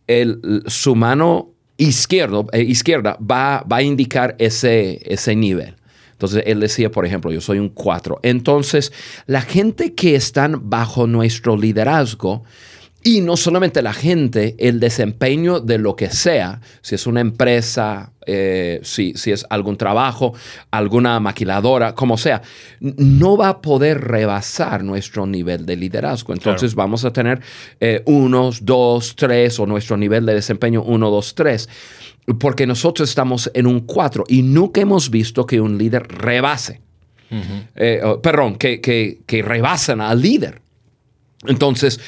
el- 0.07 0.63
su 0.67 0.95
mano 0.95 1.51
izquierdo, 1.77 2.47
eh, 2.51 2.61
izquierda 2.63 3.17
va, 3.21 3.63
va 3.71 3.77
a 3.77 3.81
indicar 3.83 4.35
ese, 4.39 5.01
ese 5.05 5.35
nivel. 5.35 5.75
Entonces 6.13 6.43
él 6.45 6.59
decía, 6.61 6.89
por 6.91 7.05
ejemplo, 7.05 7.31
yo 7.31 7.41
soy 7.41 7.59
un 7.59 7.69
4. 7.69 8.19
Entonces, 8.23 8.91
la 9.27 9.41
gente 9.41 9.93
que 9.93 10.15
están 10.15 10.69
bajo 10.69 11.07
nuestro 11.07 11.57
liderazgo, 11.57 12.43
y 13.07 13.21
no 13.21 13.37
solamente 13.37 13.83
la 13.83 13.93
gente, 13.93 14.55
el 14.57 14.79
desempeño 14.79 15.59
de 15.59 15.77
lo 15.77 15.95
que 15.95 16.09
sea, 16.09 16.59
si 16.81 16.95
es 16.95 17.05
una 17.05 17.21
empresa, 17.21 18.13
eh, 18.25 18.79
si, 18.81 19.13
si, 19.13 19.31
es 19.31 19.45
algún 19.51 19.77
trabajo, 19.77 20.33
alguna 20.71 21.19
maquiladora, 21.19 21.93
como 21.93 22.17
sea, 22.17 22.41
no 22.79 23.37
va 23.37 23.49
a 23.49 23.61
poder 23.61 24.01
rebasar 24.01 24.83
nuestro 24.83 25.27
nivel 25.27 25.67
de 25.67 25.75
liderazgo. 25.75 26.33
Entonces 26.33 26.73
claro. 26.73 26.87
vamos 26.87 27.05
a 27.05 27.13
tener 27.13 27.41
eh, 27.79 28.01
unos, 28.07 28.65
dos, 28.65 29.15
tres, 29.15 29.59
o 29.59 29.67
nuestro 29.67 29.97
nivel 29.97 30.25
de 30.25 30.33
desempeño 30.33 30.81
uno, 30.81 31.11
dos, 31.11 31.35
tres, 31.35 31.69
porque 32.39 32.65
nosotros 32.65 33.07
estamos 33.07 33.51
en 33.53 33.67
un 33.67 33.81
cuatro 33.81 34.23
y 34.27 34.41
nunca 34.41 34.81
hemos 34.81 35.11
visto 35.11 35.45
que 35.45 35.61
un 35.61 35.77
líder 35.77 36.07
rebase. 36.07 36.81
Uh 37.29 37.35
-huh. 37.35 37.67
eh, 37.75 38.01
perdón, 38.23 38.55
que, 38.55 38.81
que, 38.81 39.19
que 39.27 39.43
rebasen 39.43 40.01
al 40.01 40.19
líder. 40.19 40.63
Entonces, 41.47 41.99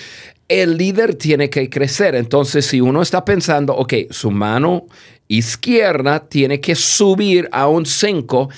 el 0.48 0.78
líder 0.78 1.16
tiene 1.16 1.50
que 1.50 1.70
crecer. 1.70 2.16
Entonces, 2.16 2.66
si 2.66 2.82
uno 2.82 3.02
está 3.02 3.26
pensando, 3.26 3.76
ok, 3.76 3.94
su 4.12 4.32
mano 4.32 4.88
izquierda 5.28 6.28
tiene 6.28 6.62
que 6.62 6.76
subir 6.76 7.50
a 7.52 7.68
un 7.68 7.86
5, 7.86 8.50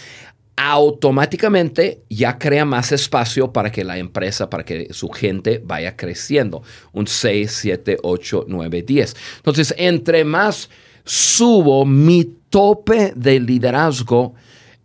automáticamente 0.56 2.04
ya 2.10 2.38
crea 2.38 2.66
más 2.66 2.92
espacio 2.92 3.54
para 3.54 3.72
que 3.72 3.84
la 3.84 3.98
empresa, 3.98 4.50
para 4.50 4.66
que 4.66 4.94
su 4.94 5.10
gente 5.10 5.62
vaya 5.64 5.96
creciendo. 5.96 6.62
Un 6.92 7.08
6, 7.08 7.52
7, 7.52 7.98
8, 8.04 8.46
9, 8.48 8.82
10. 8.84 9.16
Entonces, 9.38 9.74
entre 9.78 10.26
más 10.26 10.70
subo 11.06 11.86
mi 11.86 12.26
tope 12.50 13.14
de 13.16 13.40
liderazgo, 13.40 14.36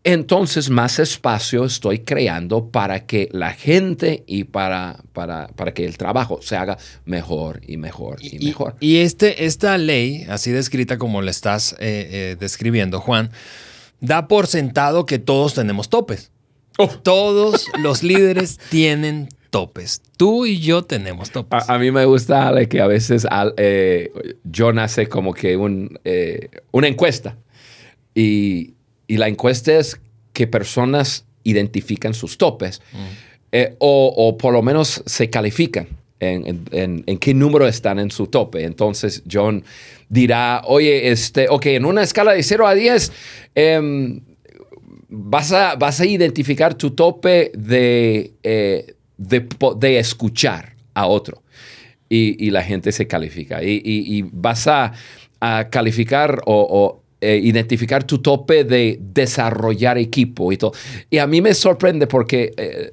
entonces 0.04 0.70
más 0.70 0.98
espacio 0.98 1.64
estoy 1.64 2.00
creando 2.00 2.68
para 2.68 3.06
que 3.06 3.28
la 3.32 3.52
gente 3.52 4.22
y 4.26 4.44
para, 4.44 5.02
para, 5.12 5.48
para 5.48 5.74
que 5.74 5.84
el 5.86 5.96
trabajo 5.96 6.40
se 6.42 6.56
haga 6.56 6.78
mejor 7.04 7.62
y 7.66 7.78
mejor 7.78 8.18
y, 8.20 8.36
y 8.36 8.46
mejor. 8.46 8.76
Y 8.80 8.98
este, 8.98 9.46
esta 9.46 9.76
ley, 9.78 10.26
así 10.28 10.50
descrita 10.52 10.98
como 10.98 11.22
la 11.22 11.30
estás 11.30 11.72
eh, 11.74 11.76
eh, 11.80 12.36
describiendo, 12.38 13.00
Juan, 13.00 13.30
da 14.00 14.28
por 14.28 14.46
sentado 14.46 15.06
que 15.06 15.18
todos 15.18 15.54
tenemos 15.54 15.88
topes. 15.88 16.30
Oh. 16.78 16.88
Todos 17.02 17.68
los 17.78 18.02
líderes 18.02 18.58
tienen 18.68 19.28
topes. 19.50 20.02
Tú 20.16 20.46
y 20.46 20.58
yo 20.58 20.82
tenemos 20.82 21.30
topes. 21.30 21.68
A, 21.68 21.74
a 21.74 21.78
mí 21.78 21.92
me 21.92 22.04
gusta 22.04 22.48
Ale, 22.48 22.68
que 22.68 22.80
a 22.80 22.88
veces 22.88 23.24
eh, 23.56 24.10
John 24.52 24.80
hace 24.80 25.08
como 25.08 25.32
que 25.32 25.56
un, 25.56 25.98
eh, 26.04 26.48
una 26.72 26.88
encuesta 26.88 27.38
y, 28.14 28.73
y, 29.06 29.16
la 29.16 29.28
encuesta 29.28 29.78
es 29.78 30.00
que 30.32 30.46
personas 30.46 31.24
identifican 31.42 32.14
sus 32.14 32.38
topes 32.38 32.80
mm. 32.92 32.96
eh, 33.52 33.76
o, 33.78 34.12
o, 34.16 34.38
por 34.38 34.52
lo 34.52 34.62
menos 34.62 35.02
se 35.06 35.30
califican. 35.30 35.88
En, 36.20 36.64
en, 36.70 37.04
en, 37.06 37.18
qué 37.18 37.34
número 37.34 37.66
están 37.66 37.98
en 37.98 38.10
su 38.10 38.28
tope. 38.28 38.64
Entonces 38.64 39.22
John 39.30 39.62
dirá, 40.08 40.62
oye, 40.64 41.10
este, 41.10 41.48
ok, 41.50 41.66
en 41.66 41.84
una 41.84 42.02
escala 42.02 42.32
de 42.32 42.42
0 42.42 42.66
a 42.66 42.74
10, 42.74 43.12
eh, 43.54 44.20
vas, 45.14 45.52
a, 45.52 45.76
vas 45.76 46.00
a 46.00 46.06
identificar 46.06 46.74
tu 46.74 46.92
tope 46.92 47.52
de, 47.54 48.32
eh, 48.42 48.94
de, 49.16 49.46
de, 49.76 49.98
escuchar 49.98 50.74
a 50.94 51.06
otro. 51.06 51.42
Y, 52.08 52.44
y, 52.44 52.50
la 52.50 52.62
gente 52.62 52.92
se 52.92 53.06
califica. 53.06 53.62
Y, 53.62 53.80
y 53.84 54.22
vas 54.22 54.66
a, 54.68 54.92
a, 55.40 55.68
calificar 55.70 56.42
o, 56.46 56.66
o 56.70 57.03
eh, 57.24 57.40
identificar 57.42 58.04
tu 58.04 58.18
tope 58.18 58.64
de 58.64 58.98
desarrollar 59.00 59.96
equipo 59.96 60.52
y 60.52 60.58
todo. 60.58 60.72
Y 61.08 61.16
a 61.16 61.26
mí 61.26 61.40
me 61.40 61.54
sorprende 61.54 62.06
porque 62.06 62.52
eh, 62.54 62.92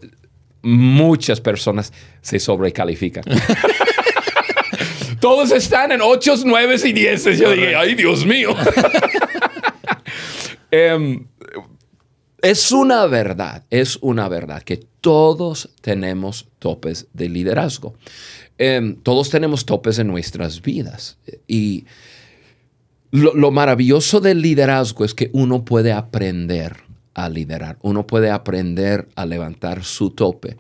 muchas 0.62 1.42
personas 1.42 1.92
se 2.22 2.40
sobrecalifican. 2.40 3.26
Todos 5.20 5.52
están 5.52 5.92
en 5.92 6.00
8, 6.02 6.36
9 6.46 6.76
y 6.86 6.94
10. 6.94 7.24
Yo 7.38 7.52
dije, 7.52 7.76
ay, 7.76 7.94
Dios 7.96 8.26
mío. 8.26 8.56
um, 10.96 11.26
es 12.42 12.72
una 12.72 13.06
verdad, 13.08 13.66
es 13.70 13.98
una 14.02 14.30
verdad 14.30 14.64
que 14.64 14.78
todos 15.02 15.72
tenemos 15.82 16.48
topes 16.58 17.08
de 17.12 17.28
liderazgo. 17.28 17.96
Um, 18.58 18.96
todos 18.96 19.30
tenemos 19.30 19.66
topes 19.66 20.00
en 20.00 20.08
nuestras 20.08 20.62
vidas. 20.62 21.18
Y 21.48 21.86
lo, 23.12 23.34
lo, 23.36 23.52
maravilloso 23.52 24.20
del 24.20 24.42
liderazgo 24.42 25.06
es 25.06 25.14
que 25.14 25.30
uno 25.34 25.66
puede 25.66 25.92
aprender 25.92 26.78
a 27.14 27.30
liderar, 27.30 27.78
uno 27.82 28.08
puede 28.08 28.32
aprender 28.32 29.08
a 29.16 29.26
levantar 29.26 29.84
su 29.84 30.12
tope 30.12 30.58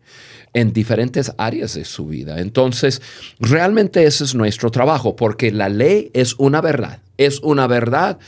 en 0.54 0.74
diferentes 0.74 1.32
áreas 1.38 1.76
de 1.76 1.86
su 1.86 2.08
vida. 2.08 2.40
Entonces, 2.40 3.02
realmente 3.40 4.04
ese 4.04 4.26
es 4.26 4.36
nuestro 4.36 4.70
trabajo, 4.70 5.16
porque 5.16 5.52
la 5.52 5.70
ley 5.70 6.12
es 6.14 6.36
una 6.38 6.62
verdad, 6.62 7.00
es 7.18 7.40
una 7.40 7.68
verdad. 7.68 8.20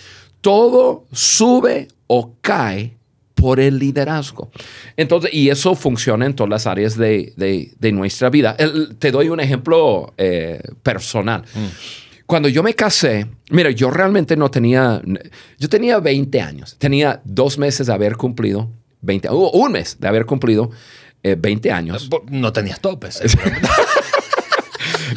Todo 0.42 1.06
sube 1.12 1.89
o 2.08 2.36
cae 2.42 2.96
por 3.36 3.60
el 3.60 3.77
liderazgo. 3.77 4.51
Entonces, 4.96 5.34
y 5.34 5.50
eso 5.50 5.75
funciona 5.75 6.25
en 6.25 6.34
todas 6.34 6.50
las 6.50 6.68
áreas 6.68 6.98
de, 6.98 7.34
de, 7.36 7.74
de 7.77 7.92
nuestra 7.92 8.30
vida. 8.30 8.56
Te 9.00 9.12
doy 9.12 9.27
un 9.27 9.42
ejemplo 9.42 10.13
eh, 10.18 10.62
personal. 10.82 11.44
Mm 11.53 12.02
cuando 12.25 12.50
yo 12.50 12.63
me 12.63 12.74
casé, 12.74 13.27
mira, 13.50 13.70
yo 13.72 13.89
realmente 13.89 14.36
no 14.36 14.50
tenía, 14.50 15.01
yo 15.58 15.70
tenía 15.70 16.00
20 16.00 16.42
años, 16.42 16.75
tenía 16.77 17.22
dos 17.24 17.58
meses 17.58 17.88
de 17.88 17.94
haber 17.94 18.15
cumplido 18.15 18.70
20, 19.01 19.30
uh, 19.30 19.50
un 19.53 19.72
mes 19.74 19.98
de 20.00 20.08
haber 20.08 20.25
cumplido 20.25 20.72
eh, 21.22 21.36
20 21.38 21.72
años. 21.72 22.10
No 22.30 22.53
tenías 22.53 22.80
topes. 22.80 23.22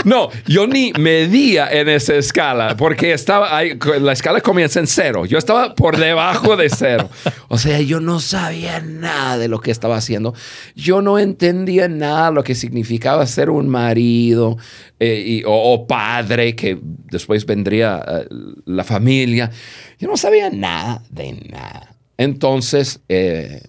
No, 0.07 0.31
yo 0.47 0.69
ni 0.69 0.93
medía 0.93 1.69
en 1.69 1.89
esa 1.89 2.15
escala 2.15 2.77
porque 2.77 3.13
estaba 3.13 3.57
ahí, 3.57 3.77
la 4.01 4.13
escala 4.13 4.41
comienza 4.41 4.79
en 4.79 4.87
cero. 4.87 5.27
Yo 5.27 5.37
estaba 5.37 5.75
por 5.75 5.97
debajo 5.97 6.57
de 6.57 6.71
cero. 6.71 7.11
O 7.49 7.59
sea, 7.59 7.81
yo 7.81 7.99
no 7.99 8.21
sabía 8.21 8.81
nada 8.81 9.37
de 9.37 9.49
lo 9.49 9.59
que 9.59 9.73
estaba 9.73 9.97
haciendo. 9.97 10.33
Yo 10.77 11.03
no 11.03 11.19
entendía 11.19 11.89
nada 11.89 12.31
lo 12.31 12.45
que 12.45 12.55
significaba 12.55 13.27
ser 13.27 13.51
un 13.51 13.69
marido 13.69 14.57
eh, 15.01 15.43
o, 15.45 15.89
padre, 15.89 16.55
que 16.55 16.79
después 16.81 17.45
vendría 17.45 17.97
uh, 18.07 18.63
la 18.65 18.85
familia. 18.85 19.51
Yo 19.99 20.07
no 20.07 20.17
sabía 20.17 20.51
nada 20.51 21.03
de 21.11 21.33
nada. 21.51 21.97
Entonces, 22.17 23.01
eh, 23.09 23.61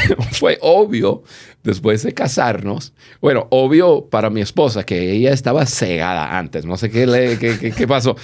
fue 0.32 0.58
obvio 0.60 1.22
después 1.62 2.02
de 2.02 2.12
casarnos, 2.12 2.92
bueno, 3.20 3.46
obvio 3.50 4.08
para 4.08 4.30
mi 4.30 4.40
esposa 4.40 4.84
que 4.84 5.12
ella 5.12 5.32
estaba 5.32 5.66
cegada 5.66 6.38
antes, 6.38 6.64
no 6.64 6.76
sé 6.76 6.90
qué, 6.90 7.06
le, 7.06 7.38
qué, 7.38 7.58
qué, 7.58 7.72
qué 7.72 7.86
pasó, 7.86 8.16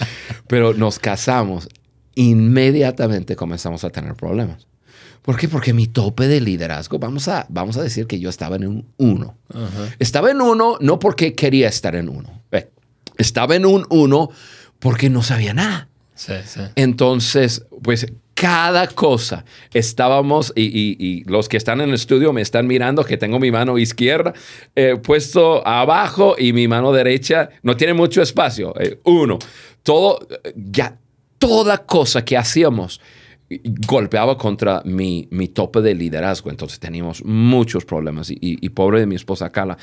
pero 0.47 0.75
nos 0.75 0.99
casamos, 0.99 1.69
inmediatamente 2.15 3.37
comenzamos 3.37 3.85
a 3.85 3.91
tener 3.91 4.15
problemas. 4.15 4.67
¿Por 5.23 5.37
qué? 5.37 5.47
Porque 5.47 5.75
mi 5.75 5.87
tope 5.87 6.27
de 6.27 6.41
liderazgo, 6.41 6.99
vamos 6.99 7.29
a, 7.29 7.47
vamos 7.51 7.77
a 7.77 7.83
decir 7.83 8.07
que 8.07 8.19
yo 8.19 8.31
estaba 8.31 8.57
en 8.57 8.67
un 8.67 8.89
1. 8.97 9.37
Uh 9.53 9.59
-huh. 9.59 9.95
Estaba 9.99 10.31
en 10.31 10.41
uno 10.41 10.79
no 10.81 10.99
porque 10.99 11.35
quería 11.35 11.69
estar 11.69 11.95
en 11.97 12.09
uno. 12.09 12.43
Estaba 13.19 13.57
en 13.57 13.67
un 13.67 13.85
1 13.91 14.31
porque 14.79 15.11
no 15.11 15.23
sabía 15.23 15.53
nada. 15.53 15.89
Sí, 16.15 16.33
sí. 16.47 16.61
Entonces, 16.77 17.67
pues 17.83 18.07
cada 18.41 18.87
cosa. 18.87 19.45
Estábamos, 19.75 20.53
y, 20.55 21.25
los 21.27 21.49
que 21.49 21.57
están 21.57 21.81
en 21.81 21.89
el 21.89 21.95
estudio 21.97 22.33
me 22.33 22.41
están 22.41 22.69
mirando 22.69 23.05
que 23.05 23.17
tengo 23.17 23.41
mi 23.41 23.51
mano 23.51 23.79
izquierda 23.79 24.33
eh, 24.77 24.97
puesto 25.03 25.67
abajo 25.67 26.37
y 26.39 26.53
mi 26.53 26.69
mano 26.69 26.93
derecha 26.93 27.51
no 27.63 27.77
tiene 27.77 27.95
mucho 27.95 28.23
espacio. 28.23 28.75
Eh, 28.79 29.01
uno, 29.05 29.41
todo, 29.83 30.21
ya, 30.55 30.97
toda 31.39 31.79
cosa 31.79 32.25
que 32.25 32.37
hacíamos 32.37 33.01
golpeaba 33.89 34.39
contra 34.39 34.83
mi, 34.85 35.27
mi 35.33 35.49
tope 35.49 35.81
de 35.81 35.95
liderazgo. 35.95 36.51
Entonces 36.51 36.79
teníamos 36.79 37.25
muchos 37.25 37.85
problemas 37.85 38.29
y, 38.31 38.69
pobre 38.69 39.01
de 39.01 39.07
mi 39.07 39.17
esposa 39.17 39.51
Carla. 39.51 39.77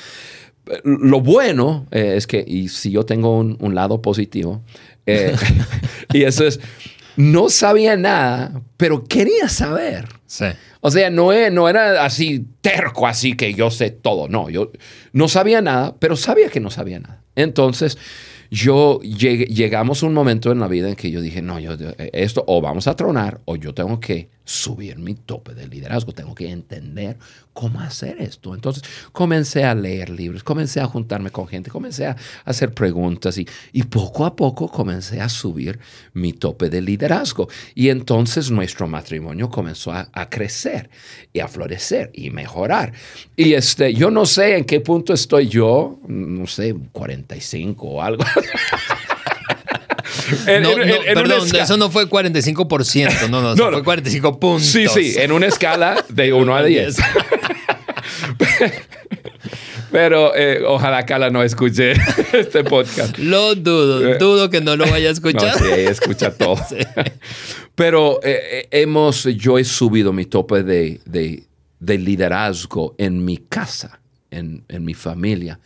Lo 0.84 1.20
bueno 1.20 1.88
eh, 1.92 2.14
es 2.16 2.26
que, 2.26 2.44
y 2.48 2.70
si 2.70 2.92
yo 2.92 3.06
tengo 3.06 3.38
un, 3.38 3.58
un 3.60 3.76
lado 3.76 4.02
positivo, 4.02 4.62
y 6.14 6.24
eso 6.24 6.48
es 6.48 6.60
no 7.18 7.50
sabía 7.50 7.96
nada, 7.98 8.62
pero 8.78 9.04
quería 9.04 9.50
saber. 9.50 10.08
Sí. 10.26 10.46
O 10.82 10.92
sea, 10.92 11.10
no, 11.10 11.32
no, 11.52 11.70
era 11.70 12.06
así 12.06 12.46
terco, 12.62 13.08
así 13.08 13.36
que 13.36 13.54
yo 13.54 13.72
sé 13.72 13.90
todo. 13.90 14.28
No, 14.28 14.50
yo 14.50 14.72
no 15.14 15.28
sabía 15.28 15.62
nada, 15.62 15.96
pero 16.00 16.16
sabía 16.16 16.50
que 16.50 16.60
no 16.60 16.70
sabía 16.70 17.00
nada. 17.00 17.24
Entonces, 17.36 17.98
yo 18.52 19.00
llegamos 19.02 20.04
a 20.04 20.06
un 20.06 20.14
momento 20.14 20.52
en 20.52 20.60
la 20.60 20.68
vida 20.68 20.90
en 20.90 20.96
que 20.96 21.12
yo 21.12 21.22
dije, 21.22 21.42
no, 21.42 21.60
yo, 21.60 21.72
esto 22.14 22.44
o 22.48 22.62
vamos 22.62 22.88
a 22.88 22.96
tronar 22.96 23.42
o 23.46 23.56
yo 23.56 23.74
tengo 23.74 24.00
que 24.00 24.30
subir 24.46 24.98
mi 24.98 25.16
tope 25.16 25.54
de 25.54 25.68
liderazgo, 25.68 26.14
tengo 26.14 26.34
que 26.34 26.50
entender 26.50 27.18
cómo 27.52 27.80
hacer 27.80 28.22
esto. 28.22 28.54
Entonces 28.54 28.84
comencé 29.12 29.64
a 29.64 29.74
leer 29.74 30.10
libros, 30.10 30.44
comencé 30.44 30.80
a 30.80 30.86
juntarme 30.86 31.32
con 31.32 31.48
gente, 31.48 31.72
comencé 31.72 32.06
a 32.06 32.16
hacer 32.46 32.74
preguntas 32.74 33.38
y, 33.38 33.48
y 33.74 33.84
poco 33.84 34.25
a 34.25 34.36
poco 34.36 34.70
comencé 34.70 35.20
a 35.20 35.30
subir 35.30 35.80
mi 36.14 36.34
tope 36.34 36.70
de 36.70 36.82
liderazgo. 36.82 37.48
Y 37.74 37.90
entonces 37.90 38.52
nuestro 38.52 38.88
matrimonio 38.88 39.50
comenzó 39.50 39.92
a, 39.92 40.10
a 40.14 40.30
crecer 40.30 40.90
y 41.34 41.40
a 41.40 41.48
florecer 41.48 42.12
y 42.14 42.30
mejorar. 42.30 42.94
Y 43.36 43.54
este, 43.54 43.94
yo 43.94 44.12
no 44.12 44.25
sé 44.25 44.58
en 44.58 44.66
qué 44.66 44.80
punto 44.80 45.14
estoy 45.14 45.48
yo, 45.48 46.00
no 46.08 46.46
sé, 46.46 46.75
45 46.92 47.88
o 47.88 48.02
algo. 48.02 48.24
En- 50.48 50.63
No, 50.63 50.72
en- 50.72 50.77
no, 50.77 50.84
en- 50.84 50.89
en 50.89 51.17
una 51.17 51.22
perdón, 51.22 51.55
eso 51.55 51.77
no 51.77 51.89
fue 51.91 52.08
45%, 52.10 53.29
no, 53.29 53.41
no, 53.41 53.55
No, 53.55 53.65
no. 53.72 53.72
fue 53.77 53.84
45 53.84 54.39
puntos. 54.39 54.65
Sí, 54.67 54.88
sí, 54.88 55.15
en 55.17 55.32
una 55.32 55.48
escala 55.48 56.03
de 56.10 56.34
1 56.34 56.55
a 56.55 56.63
10. 56.63 56.96
Pero 59.91 60.36
eh, 60.36 60.62
ojalá 60.65 61.05
Carla 61.05 61.29
no 61.29 61.41
escuche 61.44 61.94
este 62.34 62.63
podcast. 62.63 63.17
Lo 63.17 63.55
dudo, 63.55 64.05
Eh, 64.13 64.17
dudo 64.17 64.50
que 64.50 64.60
no 64.62 64.75
lo 64.75 64.84
vaya 64.86 65.10
a 65.10 65.13
No, 65.13 65.13
escuchar. 65.13 65.58
sí, 65.58 65.63
ella 65.74 65.91
escucha 65.91 66.32
todo. 66.34 66.58
Pero 67.75 68.20
eh, 68.24 68.67
hemos, 68.72 69.24
yo 69.24 69.58
he 69.58 69.63
subido 69.63 70.12
mi 70.12 70.25
tope 70.25 70.63
de, 70.63 71.00
de- 71.05 71.44
de 71.79 71.98
liderazgo 71.98 72.96
en 72.98 73.24
mi 73.24 73.38
casa, 73.38 74.00
en, 74.32 74.63
en 74.67 74.84
mi 74.84 74.94
familia. 74.96 75.60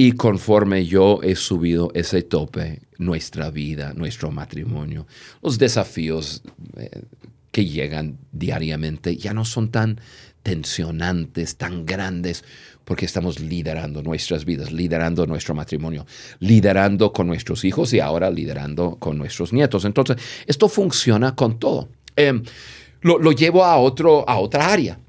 Y 0.00 0.12
conforme 0.12 0.86
yo 0.86 1.18
he 1.24 1.34
subido 1.34 1.90
ese 1.92 2.22
tope, 2.22 2.82
nuestra 2.98 3.50
vida, 3.50 3.94
nuestro 3.94 4.30
matrimonio, 4.30 5.08
los 5.42 5.58
desafíos 5.58 6.40
eh, 6.76 7.02
que 7.50 7.64
llegan 7.64 8.16
diariamente 8.30 9.16
ya 9.16 9.34
no 9.34 9.44
son 9.44 9.72
tan 9.72 10.00
tensionantes, 10.44 11.56
tan 11.56 11.84
grandes, 11.84 12.44
porque 12.84 13.06
estamos 13.06 13.40
liderando 13.40 14.00
nuestras 14.00 14.44
vidas, 14.44 14.70
liderando 14.70 15.26
nuestro 15.26 15.56
matrimonio, 15.56 16.06
liderando 16.38 17.12
con 17.12 17.26
nuestros 17.26 17.64
hijos 17.64 17.92
y 17.92 17.98
ahora 17.98 18.30
liderando 18.30 18.98
con 19.00 19.18
nuestros 19.18 19.52
nietos. 19.52 19.84
Entonces, 19.84 20.16
esto 20.46 20.68
funciona 20.68 21.34
con 21.34 21.58
todo. 21.58 21.88
Eh, 22.14 22.40
lo, 23.00 23.18
lo 23.18 23.32
llevo 23.32 23.64
a, 23.64 23.76
otro, 23.78 24.24
a 24.28 24.38
otra 24.38 24.72
área 24.72 25.00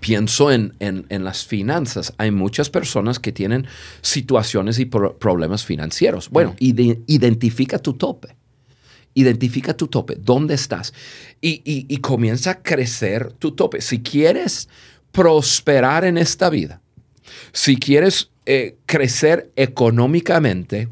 pienso 0.00 0.50
en, 0.50 0.74
en- 0.80 1.06
en 1.08 1.24
las 1.24 1.44
finanzas. 1.44 2.12
Hay 2.18 2.30
muchas 2.30 2.70
personas 2.70 3.18
que 3.18 3.32
tienen 3.32 3.66
situaciones 4.00 4.78
y 4.78 4.84
pro- 4.86 5.16
problemas 5.18 5.64
financieros. 5.64 6.28
Bueno, 6.30 6.54
ide- 6.58 7.00
identifica 7.06 7.78
tu 7.78 7.94
tope. 7.94 8.36
Identifica 9.14 9.76
tu 9.76 9.88
tope. 9.88 10.16
¿Dónde 10.18 10.54
estás? 10.54 10.94
Y, 11.40 11.62
y- 11.64 11.86
y 11.88 11.96
comienza 11.98 12.50
a 12.52 12.62
crecer 12.62 13.32
tu 13.34 13.52
tope. 13.52 13.80
Si 13.80 14.00
quieres 14.02 14.68
prosperar 15.12 16.04
en 16.04 16.16
esta 16.18 16.48
vida, 16.48 16.80
si 17.52 17.76
quieres 17.76 18.30
eh, 18.46 18.76
crecer 18.86 19.52
económicamente, 19.56 20.88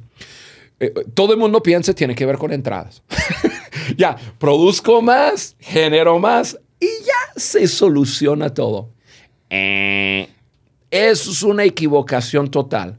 eh, 0.79 0.93
todo 1.15 1.33
el 1.33 1.39
mundo 1.39 1.63
piensa 1.63 1.95
tiene 1.95 2.15
que 2.15 2.27
ver 2.27 2.37
con 2.37 2.53
entradas. 2.53 3.03
ya, 3.97 4.17
produzco 4.39 5.01
más, 5.03 5.57
genero 5.59 6.19
más 6.19 6.59
y 6.79 6.87
ya 7.05 7.15
se 7.41 7.67
soluciona 7.67 8.53
todo. 8.55 8.89
Eh, 9.49 10.29
eso 10.91 11.31
es 11.33 11.43
una 11.43 11.65
equivocación 11.65 12.51
total. 12.51 12.99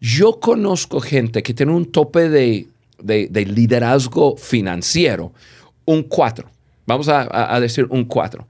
Yo 0.00 0.38
conozco 0.38 1.00
gente 1.00 1.42
que 1.42 1.54
tiene 1.54 1.72
un 1.72 1.86
tope 1.86 2.28
de, 2.28 2.68
de- 3.02 3.26
de 3.28 3.44
liderazgo 3.46 4.36
financiero, 4.36 5.32
un 5.84 6.02
4. 6.04 6.48
Vamos 6.86 7.08
a, 7.08 7.58
decir 7.60 7.86
un 7.90 8.04
4. 8.04 8.46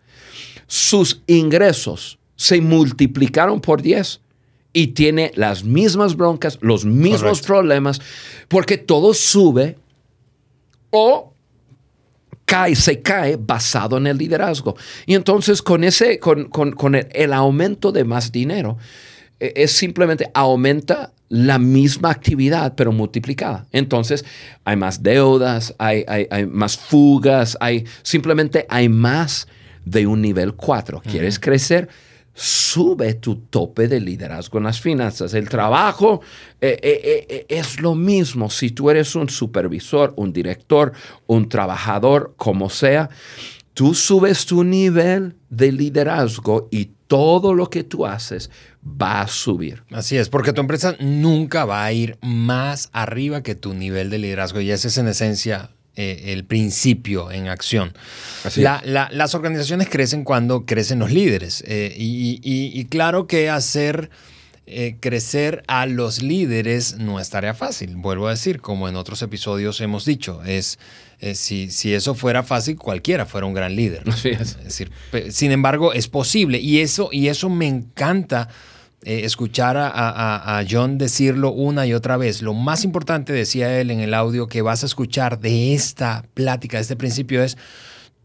Sus 0.66 1.22
ingresos 1.26 2.18
se 2.36 2.60
multiplicaron 2.60 3.60
por 3.60 3.80
10 3.82 4.20
y 4.72 4.88
tiene 4.88 5.32
las 5.34 5.64
mismas 5.64 6.14
broncas, 6.16 6.58
los 6.60 6.84
mismos 6.84 7.20
Correcto. 7.22 7.46
problemas, 7.46 8.00
porque 8.48 8.76
todo 8.78 9.12
sube 9.14 9.76
o 10.90 11.32
cae, 12.48 12.74
se 12.74 13.02
cae 13.02 13.36
basado 13.36 13.98
en 13.98 14.06
el 14.06 14.16
liderazgo. 14.16 14.74
Y 15.04 15.14
entonces 15.14 15.60
con, 15.60 15.84
ese, 15.84 16.18
con, 16.18 16.46
con- 16.48 16.72
con 16.72 16.94
el, 16.94 17.06
el 17.12 17.32
aumento 17.34 17.92
de 17.92 18.04
más 18.04 18.32
dinero, 18.32 18.78
eh, 19.38 19.52
es 19.54 19.72
simplemente 19.72 20.30
aumenta 20.32 21.12
la 21.28 21.58
misma 21.58 22.10
actividad, 22.10 22.72
pero 22.74 22.90
multiplicada. 22.90 23.66
Entonces 23.70 24.24
hay 24.64 24.76
más 24.76 25.02
deudas, 25.02 25.74
hay, 25.78 26.04
hay- 26.08 26.26
hay 26.30 26.46
más 26.46 26.78
fugas, 26.78 27.56
hay, 27.60 27.84
simplemente 28.02 28.64
hay 28.70 28.88
más 28.88 29.46
de 29.84 30.06
un 30.06 30.22
nivel 30.22 30.54
4. 30.54 31.02
¿Quieres 31.10 31.38
crecer? 31.38 31.88
Sube 32.40 33.14
tu 33.14 33.34
tope 33.34 33.88
de 33.88 33.98
liderazgo 33.98 34.58
en 34.58 34.64
las 34.64 34.80
finanzas. 34.80 35.34
El 35.34 35.48
trabajo 35.48 36.20
eh, 36.60 36.78
eh, 36.80 37.26
eh, 37.28 37.46
es 37.48 37.80
lo 37.80 37.96
mismo. 37.96 38.48
Si 38.48 38.70
tú 38.70 38.90
eres 38.90 39.16
un 39.16 39.28
supervisor, 39.28 40.14
un 40.14 40.32
director, 40.32 40.92
un 41.26 41.48
trabajador, 41.48 42.34
como 42.36 42.70
sea, 42.70 43.10
tú 43.74 43.92
subes 43.92 44.46
tu 44.46 44.62
nivel 44.62 45.34
de 45.50 45.72
liderazgo 45.72 46.68
y 46.70 46.90
todo 47.08 47.54
lo 47.54 47.70
que 47.70 47.82
tú 47.82 48.06
haces 48.06 48.52
va 48.84 49.20
a 49.20 49.26
subir. 49.26 49.82
Así 49.90 50.16
es, 50.16 50.28
porque 50.28 50.52
tu 50.52 50.60
empresa 50.60 50.94
nunca 51.00 51.64
va 51.64 51.84
a 51.84 51.92
ir 51.92 52.18
más 52.22 52.88
arriba 52.92 53.42
que 53.42 53.56
tu 53.56 53.74
nivel 53.74 54.10
de 54.10 54.18
liderazgo 54.18 54.60
y 54.60 54.70
ese 54.70 54.86
es 54.86 54.98
en 54.98 55.08
esencia 55.08 55.70
eh, 55.98 56.32
el 56.32 56.44
principio 56.44 57.30
en 57.32 57.48
acción. 57.48 57.92
Así 58.44 58.60
La- 58.62 58.80
la- 58.84 59.08
las 59.12 59.34
organizaciones 59.34 59.88
crecen 59.88 60.22
cuando 60.22 60.64
crecen 60.64 60.98
los 61.00 61.10
líderes 61.10 61.64
eh, 61.66 61.92
y, 61.98 62.40
y- 62.42 62.70
y 62.78 62.84
claro 62.84 63.26
que 63.26 63.50
hacer 63.50 64.08
eh, 64.70 64.96
crecer 65.00 65.64
a 65.66 65.86
los 65.86 66.22
líderes 66.22 66.98
no 66.98 67.18
es 67.20 67.30
tarea 67.30 67.54
fácil. 67.54 67.96
Vuelvo 67.96 68.26
a 68.28 68.30
decir, 68.32 68.60
como 68.60 68.86
en 68.88 68.96
otros 68.96 69.22
episodios 69.22 69.80
hemos 69.80 70.04
dicho, 70.04 70.42
es 70.44 70.78
eh, 71.20 71.34
si, 71.34 71.70
si 71.70 71.94
eso 71.94 72.14
fuera 72.14 72.42
fácil, 72.42 72.76
cualquiera 72.76 73.24
fuera 73.26 73.46
un 73.46 73.54
gran 73.54 73.74
líder. 73.74 74.02
Así 74.06 74.28
es. 74.28 74.40
Es 74.58 74.64
decir, 74.64 74.90
sin 75.30 75.52
embargo, 75.52 75.94
es 75.94 76.06
posible. 76.08 76.58
Y 76.58 76.80
eso, 76.80 77.08
y 77.10 77.28
eso 77.28 77.48
me 77.48 77.66
encanta 77.66 78.48
eh, 79.02 79.20
escuchar 79.24 79.76
a, 79.76 79.88
a- 79.88 80.64
John 80.68 80.98
decirlo 80.98 81.52
una 81.52 81.86
y 81.86 81.94
otra 81.94 82.16
vez. 82.16 82.42
Lo 82.42 82.54
más 82.54 82.84
importante, 82.84 83.32
decía 83.32 83.80
él 83.80 83.90
en 83.90 84.00
el 84.00 84.14
audio, 84.14 84.48
que 84.48 84.62
vas 84.62 84.82
a 84.82 84.86
escuchar 84.86 85.38
de 85.40 85.74
esta 85.74 86.24
plática, 86.34 86.78
de 86.78 86.82
este 86.82 86.96
principio, 86.96 87.42
es 87.42 87.56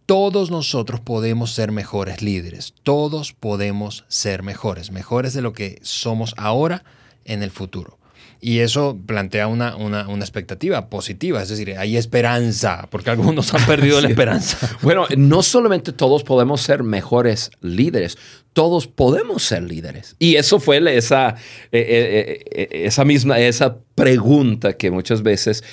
todos 0.06 0.52
nosotros 0.52 1.00
podemos 1.00 1.54
ser 1.54 1.72
mejores 1.72 2.22
líderes. 2.22 2.74
Todos 2.84 3.34
podemos 3.34 4.04
ser 4.08 4.44
mejores. 4.44 4.92
Mejores 4.92 5.34
de 5.34 5.42
lo 5.42 5.54
que 5.54 5.80
somos 5.82 6.34
ahora 6.38 6.84
en 7.24 7.42
el 7.44 7.52
futuro. 7.52 7.98
Y 8.46 8.60
eso 8.60 9.00
plantea 9.06 9.48
una, 9.48 9.78
una, 9.78 10.10
una 10.10 10.26
expectativa 10.26 10.90
positiva, 10.90 11.42
es 11.42 11.48
decir, 11.48 11.78
hay 11.78 11.96
esperanza, 11.96 12.90
porque 12.92 13.10
algunos 13.10 13.54
han 13.54 13.66
perdido 13.66 14.02
la 14.02 14.10
esperanza. 14.10 14.70
Bueno, 14.82 15.06
no 15.16 15.42
solamente 15.44 15.94
todos 15.94 16.26
podemos 16.26 16.62
ser 16.62 16.84
mejores 16.84 17.52
líderes, 17.62 18.18
todos 18.52 18.88
podemos 18.88 19.44
ser 19.44 19.64
líderes. 19.64 20.18
Y 20.20 20.36
eso 20.36 20.60
fue 20.60 20.82
esa, 20.94 21.36
eh, 21.72 21.80
eh, 21.80 22.44
eh, 22.52 22.68
esa 22.86 23.06
misma 23.06 23.40
esa 23.40 23.78
pregunta 23.96 24.74
que 24.74 24.92
muchas 24.92 25.24
veces 25.24 25.64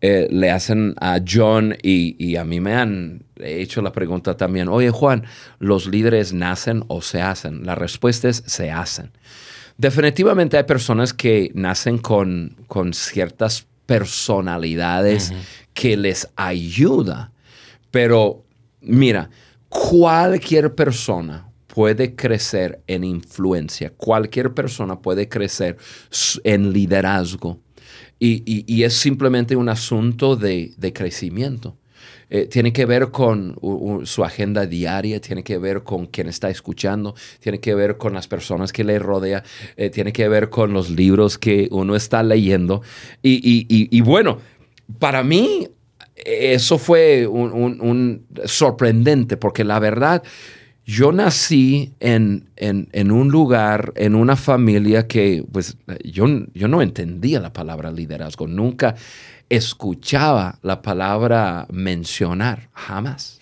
eh, 0.00 0.26
le 0.30 0.50
hacen 0.50 0.94
a 1.02 1.20
John 1.30 1.76
y, 1.82 2.16
y 2.18 2.36
a 2.36 2.44
mí 2.44 2.58
me 2.58 2.72
han 2.72 3.24
hecho 3.36 3.82
la 3.82 3.92
pregunta 3.92 4.34
también, 4.38 4.68
oye 4.68 4.88
Juan, 4.88 5.24
¿los 5.58 5.88
líderes 5.88 6.32
nacen 6.32 6.84
o 6.88 7.02
se 7.02 7.20
hacen? 7.20 7.66
La 7.66 7.74
respuesta 7.74 8.30
es 8.30 8.42
se 8.46 8.70
hacen. 8.70 9.12
Definitivamente 9.76 10.56
hay 10.56 10.64
personas 10.64 11.12
que 11.12 11.50
nacen 11.54 11.98
con, 11.98 12.56
con 12.66 12.94
ciertas 12.94 13.66
personalidades 13.86 15.32
que 15.74 15.96
les 15.96 16.28
ayuda, 16.36 17.32
pero 17.90 18.44
mira, 18.80 19.30
cualquier 19.68 20.74
persona 20.74 21.48
puede 21.66 22.14
crecer 22.14 22.80
en 22.86 23.02
influencia, 23.04 23.90
cualquier 23.96 24.54
persona 24.54 25.00
puede 25.00 25.28
crecer 25.28 25.76
en 26.44 26.72
liderazgo. 26.72 27.58
Y, 28.20 28.42
y- 28.46 28.64
y 28.72 28.84
es 28.84 28.94
simplemente 28.94 29.56
un 29.56 29.68
asunto 29.68 30.36
de, 30.36 30.72
de 30.76 30.92
crecimiento. 30.92 31.76
Eh, 32.30 32.46
tiene 32.46 32.72
que 32.72 32.86
ver 32.86 33.10
con 33.10 33.56
su 34.04 34.24
agenda 34.24 34.66
diaria, 34.66 35.20
tiene 35.20 35.42
que 35.42 35.58
ver 35.58 35.82
con 35.82 36.06
quien 36.06 36.28
está 36.28 36.48
escuchando, 36.50 37.14
tiene 37.40 37.60
que 37.60 37.74
ver 37.74 37.96
con 37.98 38.14
las 38.14 38.26
personas 38.28 38.72
que 38.72 38.82
le 38.84 38.98
rodea, 38.98 39.42
eh, 39.76 39.90
tiene 39.90 40.12
que 40.12 40.28
ver 40.28 40.48
con 40.50 40.72
los 40.72 40.90
libros 40.90 41.38
que 41.38 41.68
uno 41.70 41.94
está 41.96 42.22
leyendo. 42.22 42.82
Y, 43.22 43.34
y- 43.34 43.66
y- 43.96 44.00
bueno, 44.00 44.38
para 44.98 45.22
mí 45.22 45.68
eso 46.16 46.78
fue 46.78 47.26
un, 47.26 47.52
un- 47.52 47.80
un 47.80 48.26
sorprendente 48.46 49.36
porque 49.36 49.64
la 49.64 49.78
verdad, 49.78 50.22
yo 50.86 51.12
nací 51.12 51.92
en, 52.00 52.48
en- 52.56 52.88
en 52.92 53.10
un 53.10 53.30
lugar, 53.30 53.92
en 53.96 54.14
una 54.14 54.36
familia 54.36 55.06
que 55.08 55.42
pues 55.50 55.76
yo, 56.04 56.26
yo 56.52 56.68
no 56.68 56.82
entendía 56.82 57.40
la 57.40 57.52
palabra 57.52 57.90
liderazgo, 57.90 58.46
nunca 58.46 58.94
escuchaba 59.48 60.58
la 60.62 60.82
palabra 60.82 61.66
mencionar, 61.70 62.70
jamás. 62.72 63.40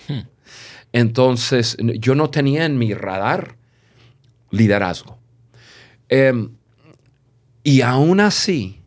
Entonces, 0.92 1.76
yo 1.78 2.14
no 2.14 2.30
tenía 2.30 2.66
en 2.66 2.78
mi 2.78 2.92
radar 2.94 3.56
liderazgo. 4.50 5.18
Em, 6.08 6.50
y 7.64 7.80
aún 7.80 8.20
así, 8.20 8.82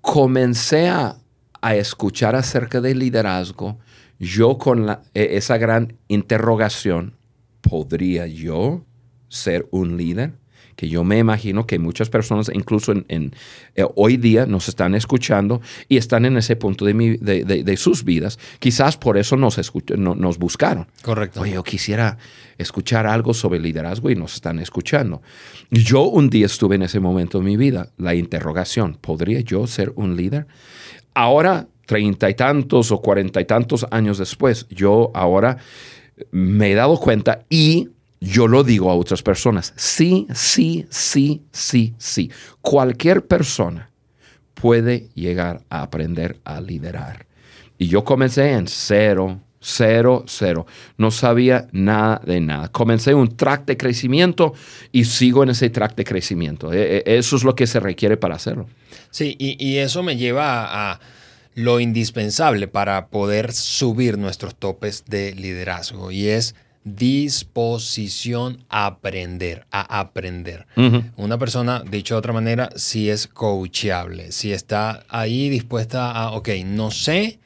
comencé 0.00 0.88
a, 0.88 1.16
escuchar 1.62 2.36
acerca 2.36 2.80
del 2.80 3.00
liderazgo, 3.00 3.78
yo 4.18 4.56
con 4.56 4.88
e, 4.88 4.98
esa 5.36 5.58
gran 5.58 5.98
interrogación, 6.08 7.16
¿podría 7.60 8.26
yo 8.26 8.86
ser 9.28 9.68
un 9.70 9.98
líder? 9.98 10.39
Que 10.80 10.88
yo 10.88 11.04
me 11.04 11.18
imagino 11.18 11.66
que 11.66 11.78
muchas 11.78 12.08
personas, 12.08 12.50
incluso 12.54 12.92
en, 12.92 13.34
eh, 13.74 13.84
hoy 13.96 14.16
día, 14.16 14.46
nos 14.46 14.66
están 14.66 14.94
escuchando 14.94 15.60
y 15.90 15.98
están 15.98 16.24
en 16.24 16.38
ese 16.38 16.56
punto 16.56 16.86
de, 16.86 17.74
sus 17.76 18.02
vidas. 18.02 18.38
Quizás 18.60 18.96
por 18.96 19.18
eso 19.18 19.36
nos, 19.36 19.58
nos 19.98 20.38
buscaron. 20.38 20.86
Correcto. 21.02 21.42
Oye, 21.42 21.52
yo 21.52 21.62
quisiera 21.62 22.16
escuchar 22.56 23.06
algo 23.06 23.34
sobre 23.34 23.60
liderazgo 23.60 24.08
y 24.08 24.16
nos 24.16 24.32
están 24.32 24.58
escuchando. 24.58 25.20
Yo 25.70 26.04
un 26.04 26.30
día 26.30 26.46
estuve 26.46 26.76
en 26.76 26.82
ese 26.84 26.98
momento 26.98 27.40
de 27.40 27.44
mi 27.44 27.58
vida, 27.58 27.90
la 27.98 28.14
interrogación, 28.14 28.96
¿podría 28.98 29.40
yo 29.40 29.66
ser 29.66 29.92
un 29.96 30.16
líder? 30.16 30.46
Ahora, 31.12 31.68
treinta 31.84 32.30
y 32.30 32.34
tantos 32.34 32.90
o 32.90 33.02
cuarenta 33.02 33.38
y 33.38 33.44
tantos 33.44 33.86
años 33.90 34.16
después, 34.16 34.66
yo 34.70 35.10
ahora 35.12 35.58
me 36.30 36.72
he 36.72 36.74
dado 36.74 36.98
cuenta 36.98 37.44
y 37.50 37.90
yo 38.20 38.46
lo 38.46 38.62
digo 38.62 38.90
a 38.90 38.94
otras 38.94 39.22
personas. 39.22 39.72
Sí, 39.76 40.26
sí, 40.34 40.86
sí, 40.90 41.42
sí, 41.52 41.94
sí. 41.98 42.30
Cualquier 42.60 43.26
persona 43.26 43.90
puede 44.54 45.08
llegar 45.14 45.62
a 45.70 45.82
aprender 45.82 46.38
a 46.44 46.60
liderar. 46.60 47.26
Y 47.78 47.88
yo 47.88 48.04
comencé 48.04 48.52
en 48.52 48.68
cero, 48.68 49.40
cero, 49.58 50.24
cero. 50.26 50.66
No 50.98 51.10
sabía 51.10 51.68
nada 51.72 52.20
de 52.24 52.40
nada. 52.40 52.68
Comencé 52.68 53.14
un 53.14 53.36
track 53.36 53.64
de 53.64 53.78
crecimiento 53.78 54.52
y 54.92 55.04
sigo 55.04 55.42
en 55.42 55.50
ese 55.50 55.70
track 55.70 55.94
de 55.96 56.04
crecimiento. 56.04 56.74
E, 56.74 56.98
e, 56.98 57.18
eso 57.18 57.36
es 57.36 57.44
lo 57.44 57.54
que 57.54 57.66
se 57.66 57.80
requiere 57.80 58.18
para 58.18 58.34
hacerlo. 58.34 58.66
Sí, 59.10 59.34
y, 59.38 59.78
eso 59.78 60.02
me 60.02 60.16
lleva 60.16 60.92
a 60.92 61.00
lo 61.54 61.80
indispensable 61.80 62.68
para 62.68 63.08
poder 63.08 63.52
subir 63.52 64.18
nuestros 64.18 64.54
topes 64.54 65.04
de 65.06 65.34
liderazgo 65.34 66.10
y 66.10 66.28
es 66.28 66.54
disposición 66.84 68.64
a 68.68 68.86
aprender, 68.86 69.66
a 69.70 70.00
aprender. 70.00 70.66
Una 71.16 71.38
persona, 71.38 71.82
dicho 71.88 72.14
de 72.14 72.18
otra 72.18 72.32
manera, 72.32 72.70
si 72.74 73.10
es 73.10 73.26
coachable, 73.26 74.32
si 74.32 74.52
está 74.52 75.04
ahí 75.08 75.50
dispuesta 75.50 76.10
a, 76.10 76.32
ok, 76.32 76.48
no 76.64 76.90
sé, 76.90 77.38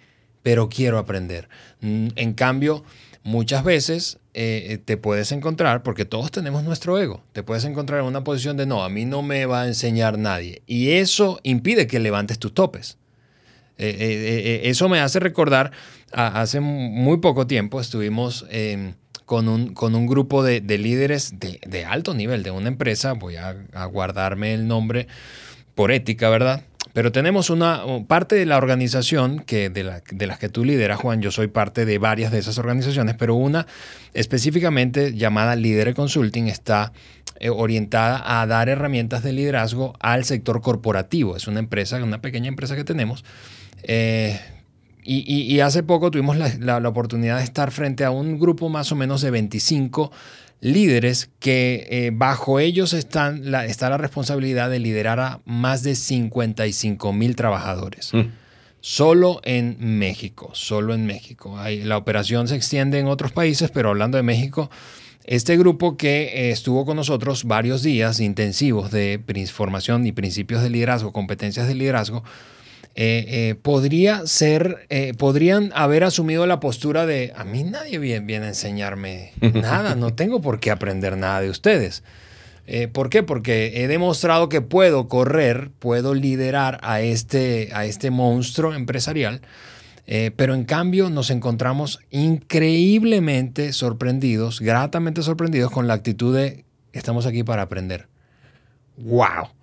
pero 0.43 0.69
quiero 0.69 0.99
aprender. 0.99 1.49
Mm, 1.81 2.09
en 2.15 2.35
cambio, 2.35 2.85
muchas 3.25 3.65
veces 3.65 4.19
eh, 4.35 4.79
te 4.85 4.97
puedes 4.97 5.33
encontrar, 5.33 5.83
porque 5.83 6.05
todos 6.05 6.31
tenemos 6.31 6.63
nuestro 6.63 6.99
ego, 6.99 7.25
te 7.33 7.43
puedes 7.43 7.65
encontrar 7.65 8.01
en 8.01 8.07
una 8.07 8.23
posición 8.23 8.57
de, 8.57 8.67
no, 8.67 8.85
a 8.85 8.89
mí 8.89 9.05
no 9.05 9.23
me 9.23 9.47
va 9.47 9.63
a 9.63 9.67
enseñar 9.67 10.17
nadie. 10.17 10.63
Y 10.67 10.91
eso 10.93 11.41
impide 11.43 11.89
que 11.89 11.99
levantes 11.99 12.39
tus 12.39 12.55
topes. 12.55 12.99
Eh, 13.79 13.97
eh, 13.99 14.61
eso 14.69 14.89
me 14.89 15.01
hace 15.01 15.19
recordar, 15.19 15.73
hace 16.13 16.61
muy 16.61 17.19
poco 17.19 17.49
tiempo 17.49 17.81
estuvimos 17.81 18.47
con 19.25 19.49
un, 19.49 19.75
con 19.75 19.95
un 19.95 20.07
grupo 20.07 20.43
de, 20.43 20.61
líderes 20.61 21.35
de, 21.39 21.85
alto 21.85 22.15
nivel 22.15 22.43
de 22.43 22.51
una 22.51 22.69
empresa, 22.69 23.13
voy 23.13 23.37
a, 23.37 23.55
guardarme 23.87 24.55
el 24.55 24.67
nombre 24.67 25.07
por 25.75 25.93
ética, 25.93 26.29
¿verdad? 26.29 26.63
Pero 26.93 27.11
tenemos 27.11 27.51
una 27.51 27.83
parte 28.07 28.37
de 28.37 28.47
la 28.47 28.57
organización 28.57 29.41
que 29.41 29.69
de, 29.69 30.01
de, 30.11 30.27
las 30.27 30.39
que 30.39 30.49
tú 30.49 30.65
lideras, 30.65 31.01
Juan. 31.01 31.21
Yo 31.21 31.33
soy 31.33 31.49
parte 31.49 31.85
de 31.85 31.99
varias 31.99 32.31
de 32.31 32.39
esas 32.39 32.59
organizaciones, 32.59 33.17
pero 33.19 33.35
una 33.35 33.67
específicamente 34.13 35.13
llamada 35.15 35.57
Líder 35.57 35.95
Consulting 35.95 36.47
está 36.47 36.93
eh, 37.41 37.51
orientada 37.51 38.41
a 38.41 38.47
dar 38.47 38.69
herramientas 38.69 39.25
de 39.25 39.33
liderazgo 39.33 39.95
al 39.99 40.25
sector 40.25 40.61
corporativo. 40.61 41.37
Es 41.37 41.49
una 41.49 41.59
empresa, 41.59 42.03
una 42.03 42.21
pequeña 42.21 42.47
empresa 42.47 42.77
que 42.77 42.85
tenemos. 42.85 43.25
Eh, 43.83 44.39
y, 45.05 45.61
hace 45.61 45.83
poco 45.83 46.11
tuvimos 46.11 46.37
la, 46.37 46.89
oportunidad 46.89 47.39
de 47.39 47.45
estar 47.45 47.71
frente 47.71 48.05
a 48.05 48.11
un 48.11 48.39
grupo 48.39 48.69
más 48.69 48.91
o 48.93 48.97
menos 48.97 49.21
de 49.21 49.31
25 49.31 50.11
líderes 50.61 51.31
que 51.41 51.87
eh, 51.91 52.11
bajo 52.13 52.59
ellos 52.59 52.95
están 52.95 53.51
la, 53.51 53.67
está 53.67 53.91
la 53.91 53.99
responsabilidad 53.99 54.71
de 54.71 54.79
liderar 54.79 55.21
a 55.21 55.41
más 55.45 55.83
de 55.83 55.95
55 55.95 57.13
mil 57.13 57.37
trabajadores. 57.37 58.15
Mm. 58.15 58.31
Solo 58.81 59.41
en 59.45 59.77
México, 59.99 60.51
solo 60.53 60.95
en 60.95 61.07
México. 61.07 61.59
la 61.85 61.97
operación 61.97 62.49
se 62.49 62.57
extiende 62.57 62.99
en 62.99 63.07
otros 63.07 63.33
países, 63.33 63.71
pero 63.71 63.91
hablando 63.91 64.17
de 64.17 64.23
México, 64.23 64.71
este 65.25 65.57
grupo 65.57 65.97
que 65.97 66.25
eh, 66.25 66.51
estuvo 66.51 66.85
con 66.85 66.97
nosotros 66.97 67.45
varios 67.45 67.83
días 67.83 68.21
intensivos 68.21 68.91
de 68.91 69.19
formación 69.51 70.07
y 70.07 70.13
principios 70.13 70.63
de 70.63 70.69
liderazgo, 70.69 71.13
competencias 71.13 71.67
de 71.67 71.75
liderazgo, 71.75 72.25
eh, 72.97 73.25
eh, 73.27 73.55
podría 73.57 74.25
ser, 74.27 74.87
eh, 74.89 75.15
podrían 75.19 75.73
haber 75.75 76.05
asumido 76.05 76.47
la 76.47 76.61
postura 76.61 77.07
de, 77.07 77.33
a 77.35 77.43
mí 77.43 77.65
nadie 77.65 77.99
viene, 77.99 78.47
a 78.47 78.49
enseñarme 78.49 79.33
nada, 79.41 79.97
no 79.97 80.15
tengo 80.15 80.41
por 80.41 80.61
qué 80.61 80.71
aprender 80.71 81.17
nada 81.17 81.41
de 81.41 81.51
ustedes. 81.51 82.03
¿Por 82.95 83.11
qué? 83.11 83.23
Porque 83.23 83.83
he 83.83 83.89
demostrado 83.89 84.49
que 84.49 84.63
puedo 84.63 85.07
correr, 85.07 85.71
puedo 85.79 86.15
liderar 86.15 86.81
a 86.83 87.03
este, 87.03 87.69
a 87.75 87.85
este 87.85 88.11
monstruo 88.11 88.73
empresarial, 88.73 89.43
pero 90.07 90.55
en 90.55 90.65
cambio 90.65 91.11
nos 91.11 91.29
encontramos 91.29 92.01
increíblemente 92.11 93.75
sorprendidos, 93.75 94.63
gratamente 94.63 95.23
sorprendidos 95.23 95.71
con 95.71 95.87
la 95.87 95.93
actitud 95.93 96.35
de, 96.35 96.65
estamos 96.95 97.27
aquí 97.27 97.43
para 97.43 97.61
aprender. 97.61 98.09
¡Wow! 98.97 99.54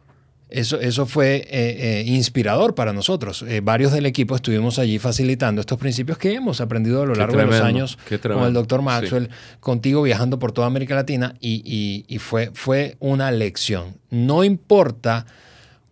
Eso, 0.51 0.81
eso 0.81 1.05
fue 1.05 1.37
eh, 1.37 1.45
eh, 1.49 2.03
inspirador 2.05 2.75
para 2.75 2.91
nosotros. 2.91 3.45
Eh, 3.47 3.61
varios 3.63 3.93
del 3.93 4.05
equipo 4.05 4.35
estuvimos 4.35 4.79
allí 4.79 4.99
facilitando 4.99 5.61
estos 5.61 5.79
principios 5.79 6.17
que 6.17 6.33
hemos 6.33 6.59
aprendido 6.59 7.03
a 7.03 7.05
lo 7.05 7.15
largo 7.15 7.37
de 7.37 7.45
los 7.45 7.61
años 7.61 7.97
con 8.21 8.43
el 8.43 8.53
doctor 8.53 8.81
Maxwell, 8.81 9.29
contigo 9.61 10.01
viajando 10.01 10.39
por 10.39 10.51
toda 10.51 10.67
América 10.67 10.93
Latina 10.93 11.35
y, 11.39 12.03
y 12.05 12.17
fue, 12.19 12.51
fue 12.53 12.97
una 12.99 13.31
lección. 13.31 13.95
No 14.09 14.43
importa 14.43 15.25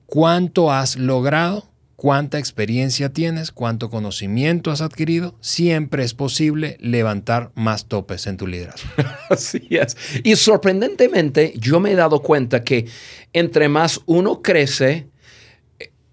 cuánto 0.05 0.73
has 0.73 0.97
logrado, 0.97 1.68
cuánta 1.99 2.39
experiencia 2.39 3.09
tienes, 3.09 3.51
cuánto 3.51 3.89
conocimiento 3.89 4.71
has 4.71 4.79
adquirido, 4.79 5.35
siempre 5.41 6.05
es 6.05 6.13
posible 6.13 6.77
levantar 6.79 7.51
más 7.55 7.87
topes 7.87 8.25
en 8.25 8.37
tu 8.37 8.47
liderazgo. 8.47 8.89
Así 9.29 9.67
es. 9.69 9.97
Y 10.23 10.37
sorprendentemente, 10.37 11.53
yo 11.57 11.81
me 11.81 11.91
he 11.91 11.95
dado 11.95 12.21
cuenta 12.21 12.63
que 12.63 12.87
entre 13.33 13.67
más 13.67 13.99
uno 14.05 14.41
crece, 14.41 15.07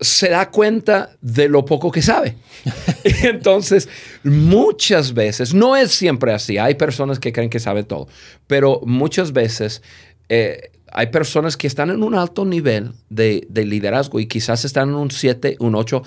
se 0.01 0.29
da 0.29 0.51
cuenta 0.51 1.11
de 1.21 1.49
lo 1.49 1.65
poco 1.65 1.93
que 1.93 2.03
sabe. 2.03 2.35
Entonces, 3.23 3.89
muchas 4.25 5.15
veces, 5.15 5.55
no 5.55 5.77
es 5.77 5.93
siempre 5.93 6.33
así, 6.33 6.59
hay 6.59 6.75
personas 6.75 7.21
que 7.21 7.33
creen 7.33 7.49
que 7.49 7.61
saben 7.61 7.85
todo, 7.85 8.09
pero 8.49 8.81
muchas 8.85 9.33
veces 9.33 9.83
eh, 10.29 10.73
hay 10.97 11.09
personas 11.09 11.59
que 11.59 11.67
están 11.67 11.91
en 11.91 12.03
un 12.03 12.15
alto 12.15 12.47
nivel 12.47 12.95
de, 13.11 13.47
liderazgo 13.53 14.19
y 14.19 14.27
quizás 14.27 14.65
están 14.65 14.89
en 14.89 14.95
un 14.95 15.11
7, 15.11 15.57
un 15.61 15.75
8 15.75 16.03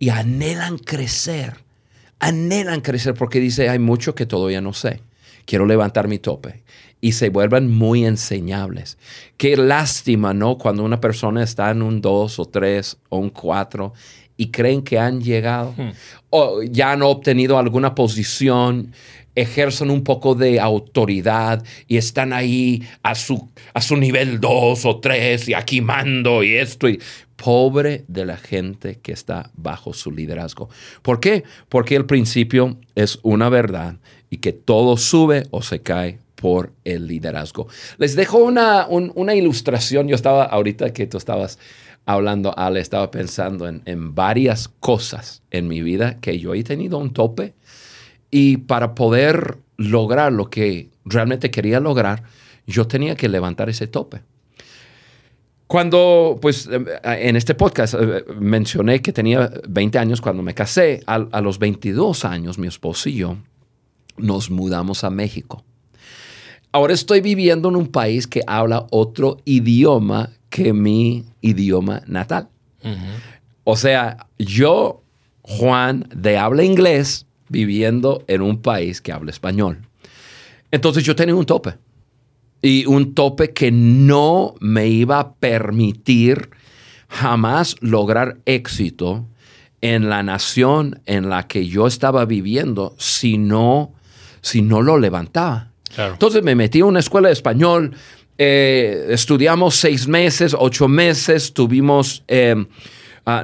y 0.00 0.08
anhelan 0.08 0.78
crecer. 0.78 1.54
Anhelan 2.18 2.80
crecer 2.80 3.14
porque 3.14 3.38
dice, 3.38 3.68
hay 3.68 3.78
mucho 3.78 4.16
que 4.16 4.26
todavía 4.26 4.60
no 4.60 4.72
sé. 4.72 5.00
Quiero 5.44 5.64
levantar 5.64 6.08
mi 6.08 6.18
tope. 6.18 6.64
Y 7.00 7.12
se 7.12 7.28
vuelven 7.28 7.70
muy 7.70 8.04
enseñables. 8.04 8.98
Qué 9.36 9.56
lástima, 9.56 10.34
¿no? 10.34 10.58
Cuando 10.58 10.82
una 10.82 11.00
persona 11.00 11.44
está 11.44 11.70
en 11.70 11.82
un 11.82 12.00
2 12.00 12.40
o 12.40 12.46
3 12.46 12.96
o 13.10 13.18
un 13.18 13.30
4 13.30 13.92
y 14.36 14.50
creen 14.50 14.82
que 14.82 14.98
han 14.98 15.20
llegado 15.20 15.74
hmm. 15.76 15.90
o 16.30 16.62
ya 16.62 16.92
han 16.92 17.02
obtenido 17.02 17.58
alguna 17.58 17.94
posición 17.94 18.92
ejercen 19.34 19.90
un 19.90 20.02
poco 20.02 20.34
de 20.34 20.58
autoridad 20.58 21.62
y 21.86 21.98
están 21.98 22.32
ahí 22.32 22.82
a 23.02 23.14
su, 23.14 23.50
a 23.74 23.82
su 23.82 23.96
nivel 23.96 24.40
2 24.40 24.84
o 24.86 24.98
3 24.98 25.50
y 25.50 25.52
aquí 25.52 25.82
mando 25.82 26.42
y 26.42 26.54
esto. 26.54 26.88
Y, 26.88 26.98
pobre 27.36 28.04
de 28.08 28.24
la 28.24 28.36
gente 28.36 28.98
que 29.00 29.12
está 29.12 29.50
bajo 29.54 29.92
su 29.92 30.10
liderazgo. 30.10 30.68
¿Por 31.02 31.20
qué? 31.20 31.44
Porque 31.68 31.94
el 31.94 32.06
principio 32.06 32.78
es 32.94 33.18
una 33.22 33.48
verdad 33.48 33.96
y 34.30 34.38
que 34.38 34.52
todo 34.52 34.96
sube 34.96 35.44
o 35.50 35.62
se 35.62 35.82
cae 35.82 36.18
por 36.34 36.72
el 36.84 37.06
liderazgo. 37.06 37.68
Les 37.98 38.16
dejo 38.16 38.38
una, 38.38 38.86
una 38.88 39.34
ilustración. 39.34 40.08
Yo 40.08 40.16
estaba 40.16 40.44
ahorita 40.44 40.92
que 40.92 41.06
tú 41.06 41.18
estabas 41.18 41.58
hablando, 42.06 42.56
Ale, 42.56 42.80
estaba 42.80 43.10
pensando 43.10 43.68
en, 43.68 43.82
en 43.84 44.14
varias 44.14 44.68
cosas 44.68 45.42
en 45.50 45.68
mi 45.68 45.82
vida 45.82 46.18
que 46.20 46.38
yo 46.38 46.54
he 46.54 46.64
tenido 46.64 46.98
un 46.98 47.12
tope 47.12 47.54
y 48.30 48.56
para 48.58 48.94
poder 48.94 49.58
lograr 49.76 50.32
lo 50.32 50.48
que 50.48 50.90
realmente 51.04 51.50
quería 51.50 51.80
lograr, 51.80 52.22
yo 52.66 52.86
tenía 52.86 53.14
que 53.14 53.28
levantar 53.28 53.68
ese 53.68 53.86
tope. 53.86 54.22
Cuando, 55.66 56.38
pues, 56.40 56.68
eh, 56.70 56.84
en 57.02 57.36
este 57.36 57.54
podcast 57.54 57.94
eh, 57.94 58.24
mencioné 58.38 59.02
que 59.02 59.12
tenía 59.12 59.50
20 59.68 59.98
años 59.98 60.20
cuando 60.20 60.42
me 60.42 60.54
casé, 60.54 61.02
a, 61.06 61.18
los 61.40 61.58
22 61.58 62.24
años 62.24 62.58
mi 62.58 62.68
esposo 62.68 63.08
y 63.08 63.16
yo 63.16 63.36
nos 64.16 64.50
mudamos 64.50 65.02
a 65.02 65.10
México. 65.10 65.64
Ahora 66.70 66.94
estoy 66.94 67.20
viviendo 67.20 67.68
en 67.68 67.76
un 67.76 67.88
país 67.88 68.26
que 68.26 68.42
habla 68.46 68.86
otro 68.90 69.38
idioma 69.44 70.30
que 70.50 70.72
mi 70.72 71.24
idioma 71.40 72.02
natal. 72.06 72.48
O 73.64 73.76
sea, 73.76 74.28
yo, 74.38 75.02
Juan, 75.42 76.08
de 76.14 76.38
habla 76.38 76.62
inglés, 76.62 77.26
viviendo 77.48 78.24
en 78.28 78.42
un 78.42 78.62
país 78.62 79.00
que 79.00 79.12
habla 79.12 79.30
español. 79.30 79.82
Entonces 80.70 81.04
yo 81.04 81.16
tenía 81.16 81.34
un 81.34 81.46
tope. 81.46 81.74
Y 82.62 82.86
un 82.86 83.14
tope 83.14 83.52
que 83.52 83.70
no 83.70 84.54
me 84.60 84.88
iba 84.88 85.20
a 85.20 85.34
permitir 85.34 86.50
jamás 87.08 87.76
lograr 87.80 88.38
éxito 88.44 89.26
en 89.80 90.08
la 90.08 90.22
nación 90.22 91.00
en 91.06 91.28
la 91.28 91.46
que 91.46 91.68
yo 91.68 91.86
estaba 91.86 92.24
viviendo 92.24 92.94
si 92.98 93.38
no, 93.38 93.92
si 94.40 94.62
no 94.62 94.82
lo 94.82 94.98
levantaba. 94.98 95.72
Entonces 95.96 96.42
me 96.42 96.54
metí 96.54 96.80
a 96.80 96.86
una 96.86 97.00
escuela 97.00 97.28
de 97.28 97.34
español, 97.34 97.94
eh, 98.38 99.06
estudiamos 99.10 99.76
seis 99.76 100.06
meses, 100.06 100.54
ocho 100.58 100.88
meses, 100.88 101.52
tuvimos... 101.52 102.22
Eh, 102.28 102.56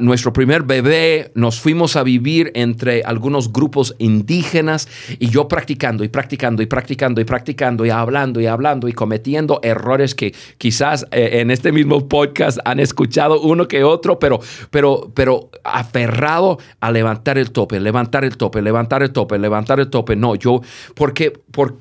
nuestro 0.01 0.33
primer 0.33 0.63
bebé, 0.63 1.33
nos 1.35 1.59
fuimos 1.59 1.97
a 1.97 2.05
vivir 2.05 2.53
entre 2.55 3.03
algunos 3.03 3.53
grupos 3.53 3.97
indígenas 3.99 4.87
y 5.19 5.29
yo 5.29 5.49
practicando 5.49 6.05
y 6.05 6.09
practicando 6.09 6.63
y 6.63 6.67
practicando 6.67 7.21
y 7.21 7.25
practicando 7.25 7.85
y 7.85 7.91
hablando 7.91 8.41
y 8.41 8.47
hablando 8.47 8.87
y 8.87 8.93
cometiendo 8.93 9.59
errores 9.65 10.15
que 10.15 10.33
quizás 10.57 11.05
eh, 11.11 11.41
en 11.41 11.51
este 11.51 11.73
mismo 11.73 12.07
podcast 12.07 12.61
han 12.65 12.79
escuchado 12.79 13.41
uno 13.41 13.67
que 13.67 13.83
otro, 13.83 14.21
pero, 14.21 14.39
pero, 14.71 15.11
pero 15.15 15.51
aferrado 15.65 16.59
a 16.79 16.93
levantar 16.93 17.37
el 17.37 17.51
tope, 17.51 17.81
levantar 17.81 18.25
el 18.25 18.37
tope, 18.37 18.63
levantar 18.63 19.03
el 19.03 19.11
tope, 19.11 19.37
levantar 19.37 19.81
el 19.81 19.91
tope. 19.91 20.15
No, 20.15 20.37
yo, 20.37 20.61
porque, 20.95 21.33
por, 21.51 21.79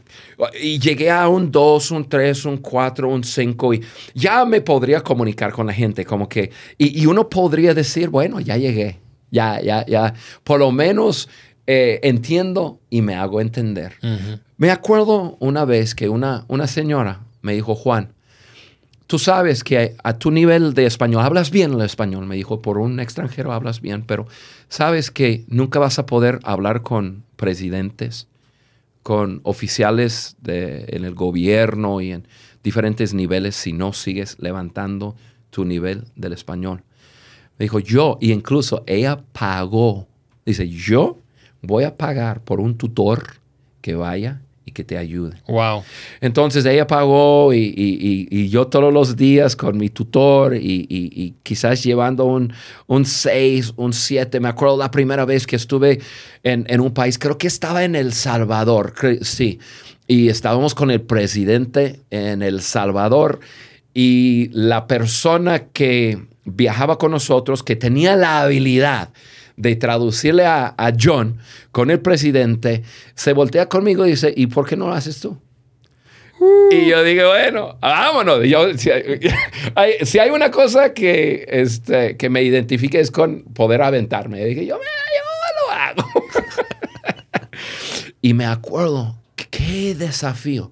y 0.60 0.80
llegué 0.80 1.12
a 1.12 1.28
un 1.28 1.52
2, 1.52 1.92
un 1.92 2.10
3, 2.10 2.46
un 2.46 2.58
4, 2.58 3.08
un 3.08 3.24
5 3.24 3.74
y 3.76 3.84
ya 4.16 4.44
me 4.44 4.62
podría 4.62 5.02
comunicar 5.02 5.52
con 5.52 5.68
la 5.68 5.74
gente, 5.74 6.04
como 6.04 6.28
que, 6.28 6.50
y, 6.80 7.00
y 7.00 7.06
uno 7.06 7.30
podría 7.30 7.76
decir, 7.76 7.91
decir, 7.94 8.10
bueno, 8.10 8.40
ya 8.40 8.58
llegué, 8.58 9.00
ya, 9.32 9.62
ya, 9.62 9.86
ya, 9.86 10.14
por 10.44 10.60
lo 10.60 10.72
menos 10.72 11.30
eh, 11.68 12.00
entiendo 12.04 12.80
y 12.90 13.02
me 13.02 13.16
hago 13.16 13.42
entender. 13.42 13.94
Me 14.58 14.72
acuerdo 14.72 15.38
una 15.40 15.66
vez 15.66 15.96
que 15.96 16.10
una, 16.10 16.46
una 16.48 16.68
señora 16.68 17.22
me 17.42 17.54
dijo, 17.54 17.76
Juan, 17.76 18.14
tú 19.08 19.20
sabes 19.20 19.64
que 19.64 19.96
a 20.04 20.18
tu 20.18 20.32
nivel 20.32 20.74
de 20.74 20.86
español, 20.86 21.24
hablas 21.24 21.52
bien 21.52 21.74
el 21.74 21.82
español, 21.82 22.26
me 22.26 22.36
dijo, 22.36 22.62
por 22.62 22.78
un 22.78 23.00
extranjero 23.00 23.52
hablas 23.52 23.82
bien, 23.82 24.04
pero 24.06 24.26
sabes 24.70 25.12
que 25.12 25.44
nunca 25.48 25.80
vas 25.80 26.00
a 26.00 26.06
poder 26.06 26.40
hablar 26.44 26.82
con 26.82 27.24
presidentes, 27.36 28.28
con 29.04 29.42
oficiales 29.44 30.38
de, 30.42 30.86
en 30.90 31.06
el 31.06 31.14
gobierno 31.14 32.02
y 32.02 32.12
en 32.14 32.28
diferentes 32.64 33.14
niveles 33.14 33.56
si 33.56 33.74
no 33.74 33.94
sigues 33.94 34.38
levantando 34.40 35.16
tu 35.50 35.66
nivel 35.66 36.06
del 36.16 36.34
español. 36.34 36.84
Dijo, 37.62 37.80
yo, 37.80 38.18
y 38.20 38.32
incluso 38.32 38.84
ella 38.88 39.22
pagó. 39.34 40.08
Dice, 40.46 40.68
yo 40.68 41.20
voy 41.62 41.84
a 41.84 41.96
pagar 41.96 42.42
por 42.42 42.60
un 42.60 42.76
tutor 42.76 43.36
que 43.82 43.94
vaya 43.94 44.42
y 44.66 44.72
que 44.72 44.84
te 44.84 44.98
ayude. 44.98 45.38
Wow. 45.48 45.84
Entonces 46.22 46.66
ella 46.66 46.88
pagó 46.88 47.54
y, 47.54 48.50
yo 48.50 48.66
todos 48.68 48.92
los 48.92 49.16
días 49.16 49.56
con 49.56 49.78
mi 49.78 49.90
tutor 49.90 50.56
y, 50.56 51.36
quizás 51.44 51.84
llevando 51.84 52.26
un 52.26 53.06
6, 53.06 53.74
un 53.76 53.94
7. 53.94 54.40
Me 54.40 54.50
acuerdo 54.50 54.78
la 54.78 54.90
primera 54.90 55.26
vez 55.26 55.46
que 55.46 55.56
estuve 55.56 56.00
en, 56.42 56.66
en, 56.68 56.82
un 56.82 56.92
país, 56.92 57.20
creo 57.20 57.38
que 57.38 57.48
estaba 57.48 57.84
en 57.84 57.96
El 57.96 58.14
Salvador, 58.14 58.94
sí. 59.22 59.60
Y 60.08 60.30
estábamos 60.30 60.74
con 60.74 60.90
el 60.90 61.02
presidente 61.02 62.00
en 62.10 62.42
El 62.42 62.62
Salvador 62.62 63.40
y 63.94 64.50
la 64.52 64.88
persona 64.88 65.60
que 65.60 66.31
viajaba 66.46 66.98
con 66.98 67.12
nosotros, 67.12 67.64
que 67.64 67.76
tenía 67.76 68.16
la 68.16 68.42
habilidad 68.42 69.10
de 69.58 69.76
traducirle 69.76 70.46
a, 70.46 70.76
John 71.00 71.38
con 71.72 71.92
el 71.92 72.00
presidente, 72.00 72.84
se 73.16 73.34
voltea 73.34 73.70
conmigo 73.70 74.06
y 74.06 74.12
dice, 74.12 74.34
¿y 74.36 74.48
por 74.48 74.68
qué 74.68 74.76
no 74.76 74.88
lo 74.88 74.94
haces 74.94 75.20
tú? 75.20 75.38
Y 76.72 76.88
yo 76.88 77.04
digo, 77.04 77.28
bueno, 77.28 77.78
vámonos. 77.80 78.40
si, 80.04 80.20
hay, 80.20 80.30
una 80.32 80.50
cosa 80.50 80.94
que, 80.94 81.46
este, 81.48 82.18
que 82.18 82.30
me 82.30 82.42
identifique 82.42 83.00
es 83.00 83.12
con 83.12 83.44
poder 83.44 83.84
aventarme. 83.84 84.42
Y 84.42 84.46
dije, 84.46 84.66
yo, 84.66 84.78
yo 84.78 85.94
lo 85.94 86.04
y 88.22 88.34
me 88.34 88.46
acuerdo, 88.46 89.18
qué 89.36 89.94
desafío 89.94 90.72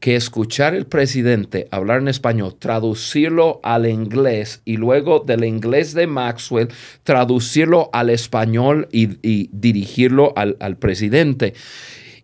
que 0.00 0.14
escuchar 0.14 0.74
el 0.74 0.86
presidente 0.86 1.66
hablar 1.70 2.00
en 2.00 2.08
español, 2.08 2.54
traducirlo 2.58 3.60
al 3.64 3.86
inglés 3.86 4.62
y 4.64 4.76
luego 4.76 5.20
del 5.20 5.44
inglés 5.44 5.92
de 5.92 6.06
Maxwell, 6.06 6.68
traducirlo 7.02 7.90
al 7.92 8.10
español 8.10 8.88
y, 8.92 9.48
dirigirlo 9.52 10.32
al, 10.36 10.76
presidente 10.76 11.54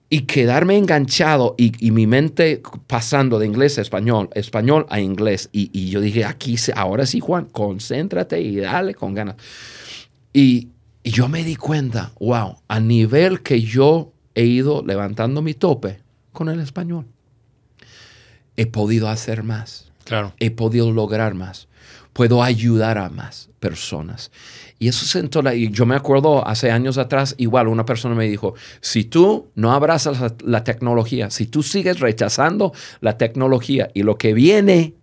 y 0.09 0.21
quedarme 0.21 0.77
enganchado 0.77 1.57
y, 1.59 1.91
mi 1.91 2.07
mente 2.07 2.63
pasando 2.87 3.41
de 3.41 3.47
inglés 3.47 3.79
a 3.79 3.83
español, 3.83 4.31
español 4.35 4.87
a 4.89 5.01
inglés. 5.01 5.49
Y, 5.51 5.91
yo 5.91 6.01
dije, 6.01 6.25
aquí, 6.25 6.57
ahora 6.77 7.07
sí, 7.07 7.19
Juan, 7.19 7.47
concéntrate 7.47 8.41
y 8.41 8.57
dale 8.57 8.95
con 8.95 9.15
ganas. 9.15 9.37
Y, 10.33 10.69
y, 11.03 11.11
yo 11.11 11.29
me 11.29 11.43
di 11.43 11.57
cuenta, 11.57 12.13
wow, 12.21 12.59
a 12.69 12.79
nivel 12.79 13.43
que 13.43 13.61
yo 13.63 14.13
he 14.37 14.45
ido 14.45 14.85
levantando 14.87 15.43
mi 15.43 15.55
tope 15.55 15.99
con 16.33 16.49
el 16.49 16.61
español 16.61 17.07
he 18.57 18.67
podido 18.67 19.09
hacer 19.09 19.43
más. 19.43 19.93
Claro. 20.05 20.35
He 20.39 20.51
podido 20.51 20.93
lograr 20.93 21.35
más. 21.35 21.69
Puedo 22.13 22.43
ayudar 22.43 22.99
a 22.99 23.09
más 23.09 23.51
personas. 23.59 24.31
Y 24.79 24.89
eso 24.89 25.07
sentó 25.07 25.43
la, 25.43 25.55
y 25.55 25.71
yo 25.71 25.87
me 25.87 25.97
acuerdo 25.97 26.47
hace 26.47 26.71
años 26.71 26.99
atrás, 26.99 27.35
igual 27.39 27.69
una 27.69 27.85
persona 27.85 28.15
me 28.15 28.29
dijo, 28.29 28.55
si 28.81 29.05
tú 29.05 29.49
no 29.55 29.73
abrazas 29.73 30.21
la, 30.21 30.35
la 30.45 30.65
tecnología, 30.65 31.31
si 31.31 31.47
tú 31.47 31.63
sigues 31.63 32.01
rechazando 32.01 32.73
la 33.01 33.17
tecnología 33.17 33.91
y 33.95 34.03
lo 34.03 34.19
que 34.19 34.35
viene, 34.35 34.95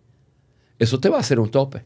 eso 0.79 0.99
te 0.99 1.09
va 1.09 1.17
a 1.17 1.21
hacer 1.21 1.39
un 1.39 1.49
tope. 1.49 1.85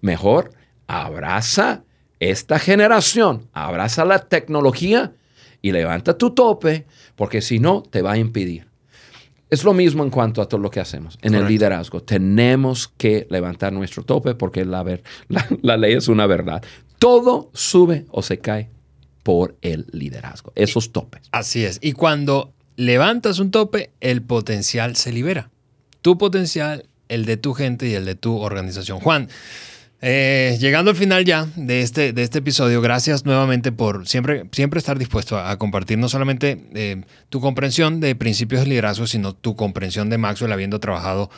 Mejor 0.00 0.52
abraza 0.86 1.84
esta 2.18 2.58
generación, 2.58 3.48
abraza 3.52 4.04
la 4.04 4.20
tecnología 4.20 5.12
y 5.62 5.72
levanta 5.72 6.16
tu 6.16 6.30
tope, 6.30 6.86
porque 7.14 7.42
si 7.42 7.58
no, 7.58 7.82
te 7.82 8.02
va 8.02 8.12
a 8.12 8.18
impedir. 8.18 8.66
Es 9.48 9.62
lo 9.62 9.72
mismo 9.74 10.02
en 10.02 10.10
cuanto 10.10 10.42
a 10.42 10.48
todo 10.48 10.60
lo 10.60 10.70
que 10.70 10.80
hacemos 10.80 11.18
en 11.22 11.34
el 11.34 11.46
liderazgo. 11.46 12.02
Tenemos 12.02 12.88
que 12.88 13.26
levantar 13.30 13.72
nuestro 13.72 14.02
tope 14.02 14.34
porque 14.34 14.64
la, 14.64 14.84
la, 15.62 15.76
ley 15.76 15.94
es 15.94 16.08
una 16.08 16.26
verdad. 16.26 16.62
Todo 16.98 17.50
sube 17.54 18.06
o 18.10 18.22
se 18.22 18.38
cae 18.38 18.70
por 19.22 19.56
el 19.62 19.86
liderazgo, 19.92 20.52
esos 20.54 20.92
topes. 20.92 21.28
Así 21.32 21.64
es. 21.64 21.78
Y 21.80 21.92
cuando 21.92 22.52
levantas 22.76 23.38
un 23.38 23.50
tope, 23.50 23.90
el 24.00 24.22
potencial 24.22 24.96
se 24.96 25.12
libera. 25.12 25.50
Tu 26.02 26.18
potencial, 26.18 26.86
el 27.08 27.24
de 27.24 27.36
tu 27.36 27.54
gente 27.54 27.88
y 27.88 27.94
el 27.94 28.04
de 28.04 28.14
tu 28.14 28.38
organización. 28.38 29.00
Juan, 29.00 29.28
eh, 30.02 30.58
llegando 30.60 30.90
al 30.90 30.96
final 30.96 31.24
ya 31.24 31.46
de 31.56 31.80
este, 31.80 32.12
de 32.12 32.22
este 32.22 32.38
episodio, 32.38 32.82
gracias 32.82 33.24
nuevamente 33.24 33.72
por 33.72 34.06
siempre, 34.06 34.44
siempre 34.52 34.78
estar 34.78 34.98
dispuesto 34.98 35.38
a, 35.38 35.56
compartir 35.58 35.96
no 35.96 36.08
solamente 36.08 36.68
eh, 36.74 37.02
tu 37.30 37.40
comprensión 37.40 38.00
de 38.00 38.14
principios 38.14 38.60
de 38.62 38.66
liderazgo, 38.66 39.06
sino 39.06 39.34
tu 39.34 39.56
comprensión 39.56 40.10
de 40.10 40.18
Maxwell 40.18 40.52
habiendo 40.52 40.80
trabajado 40.80 41.30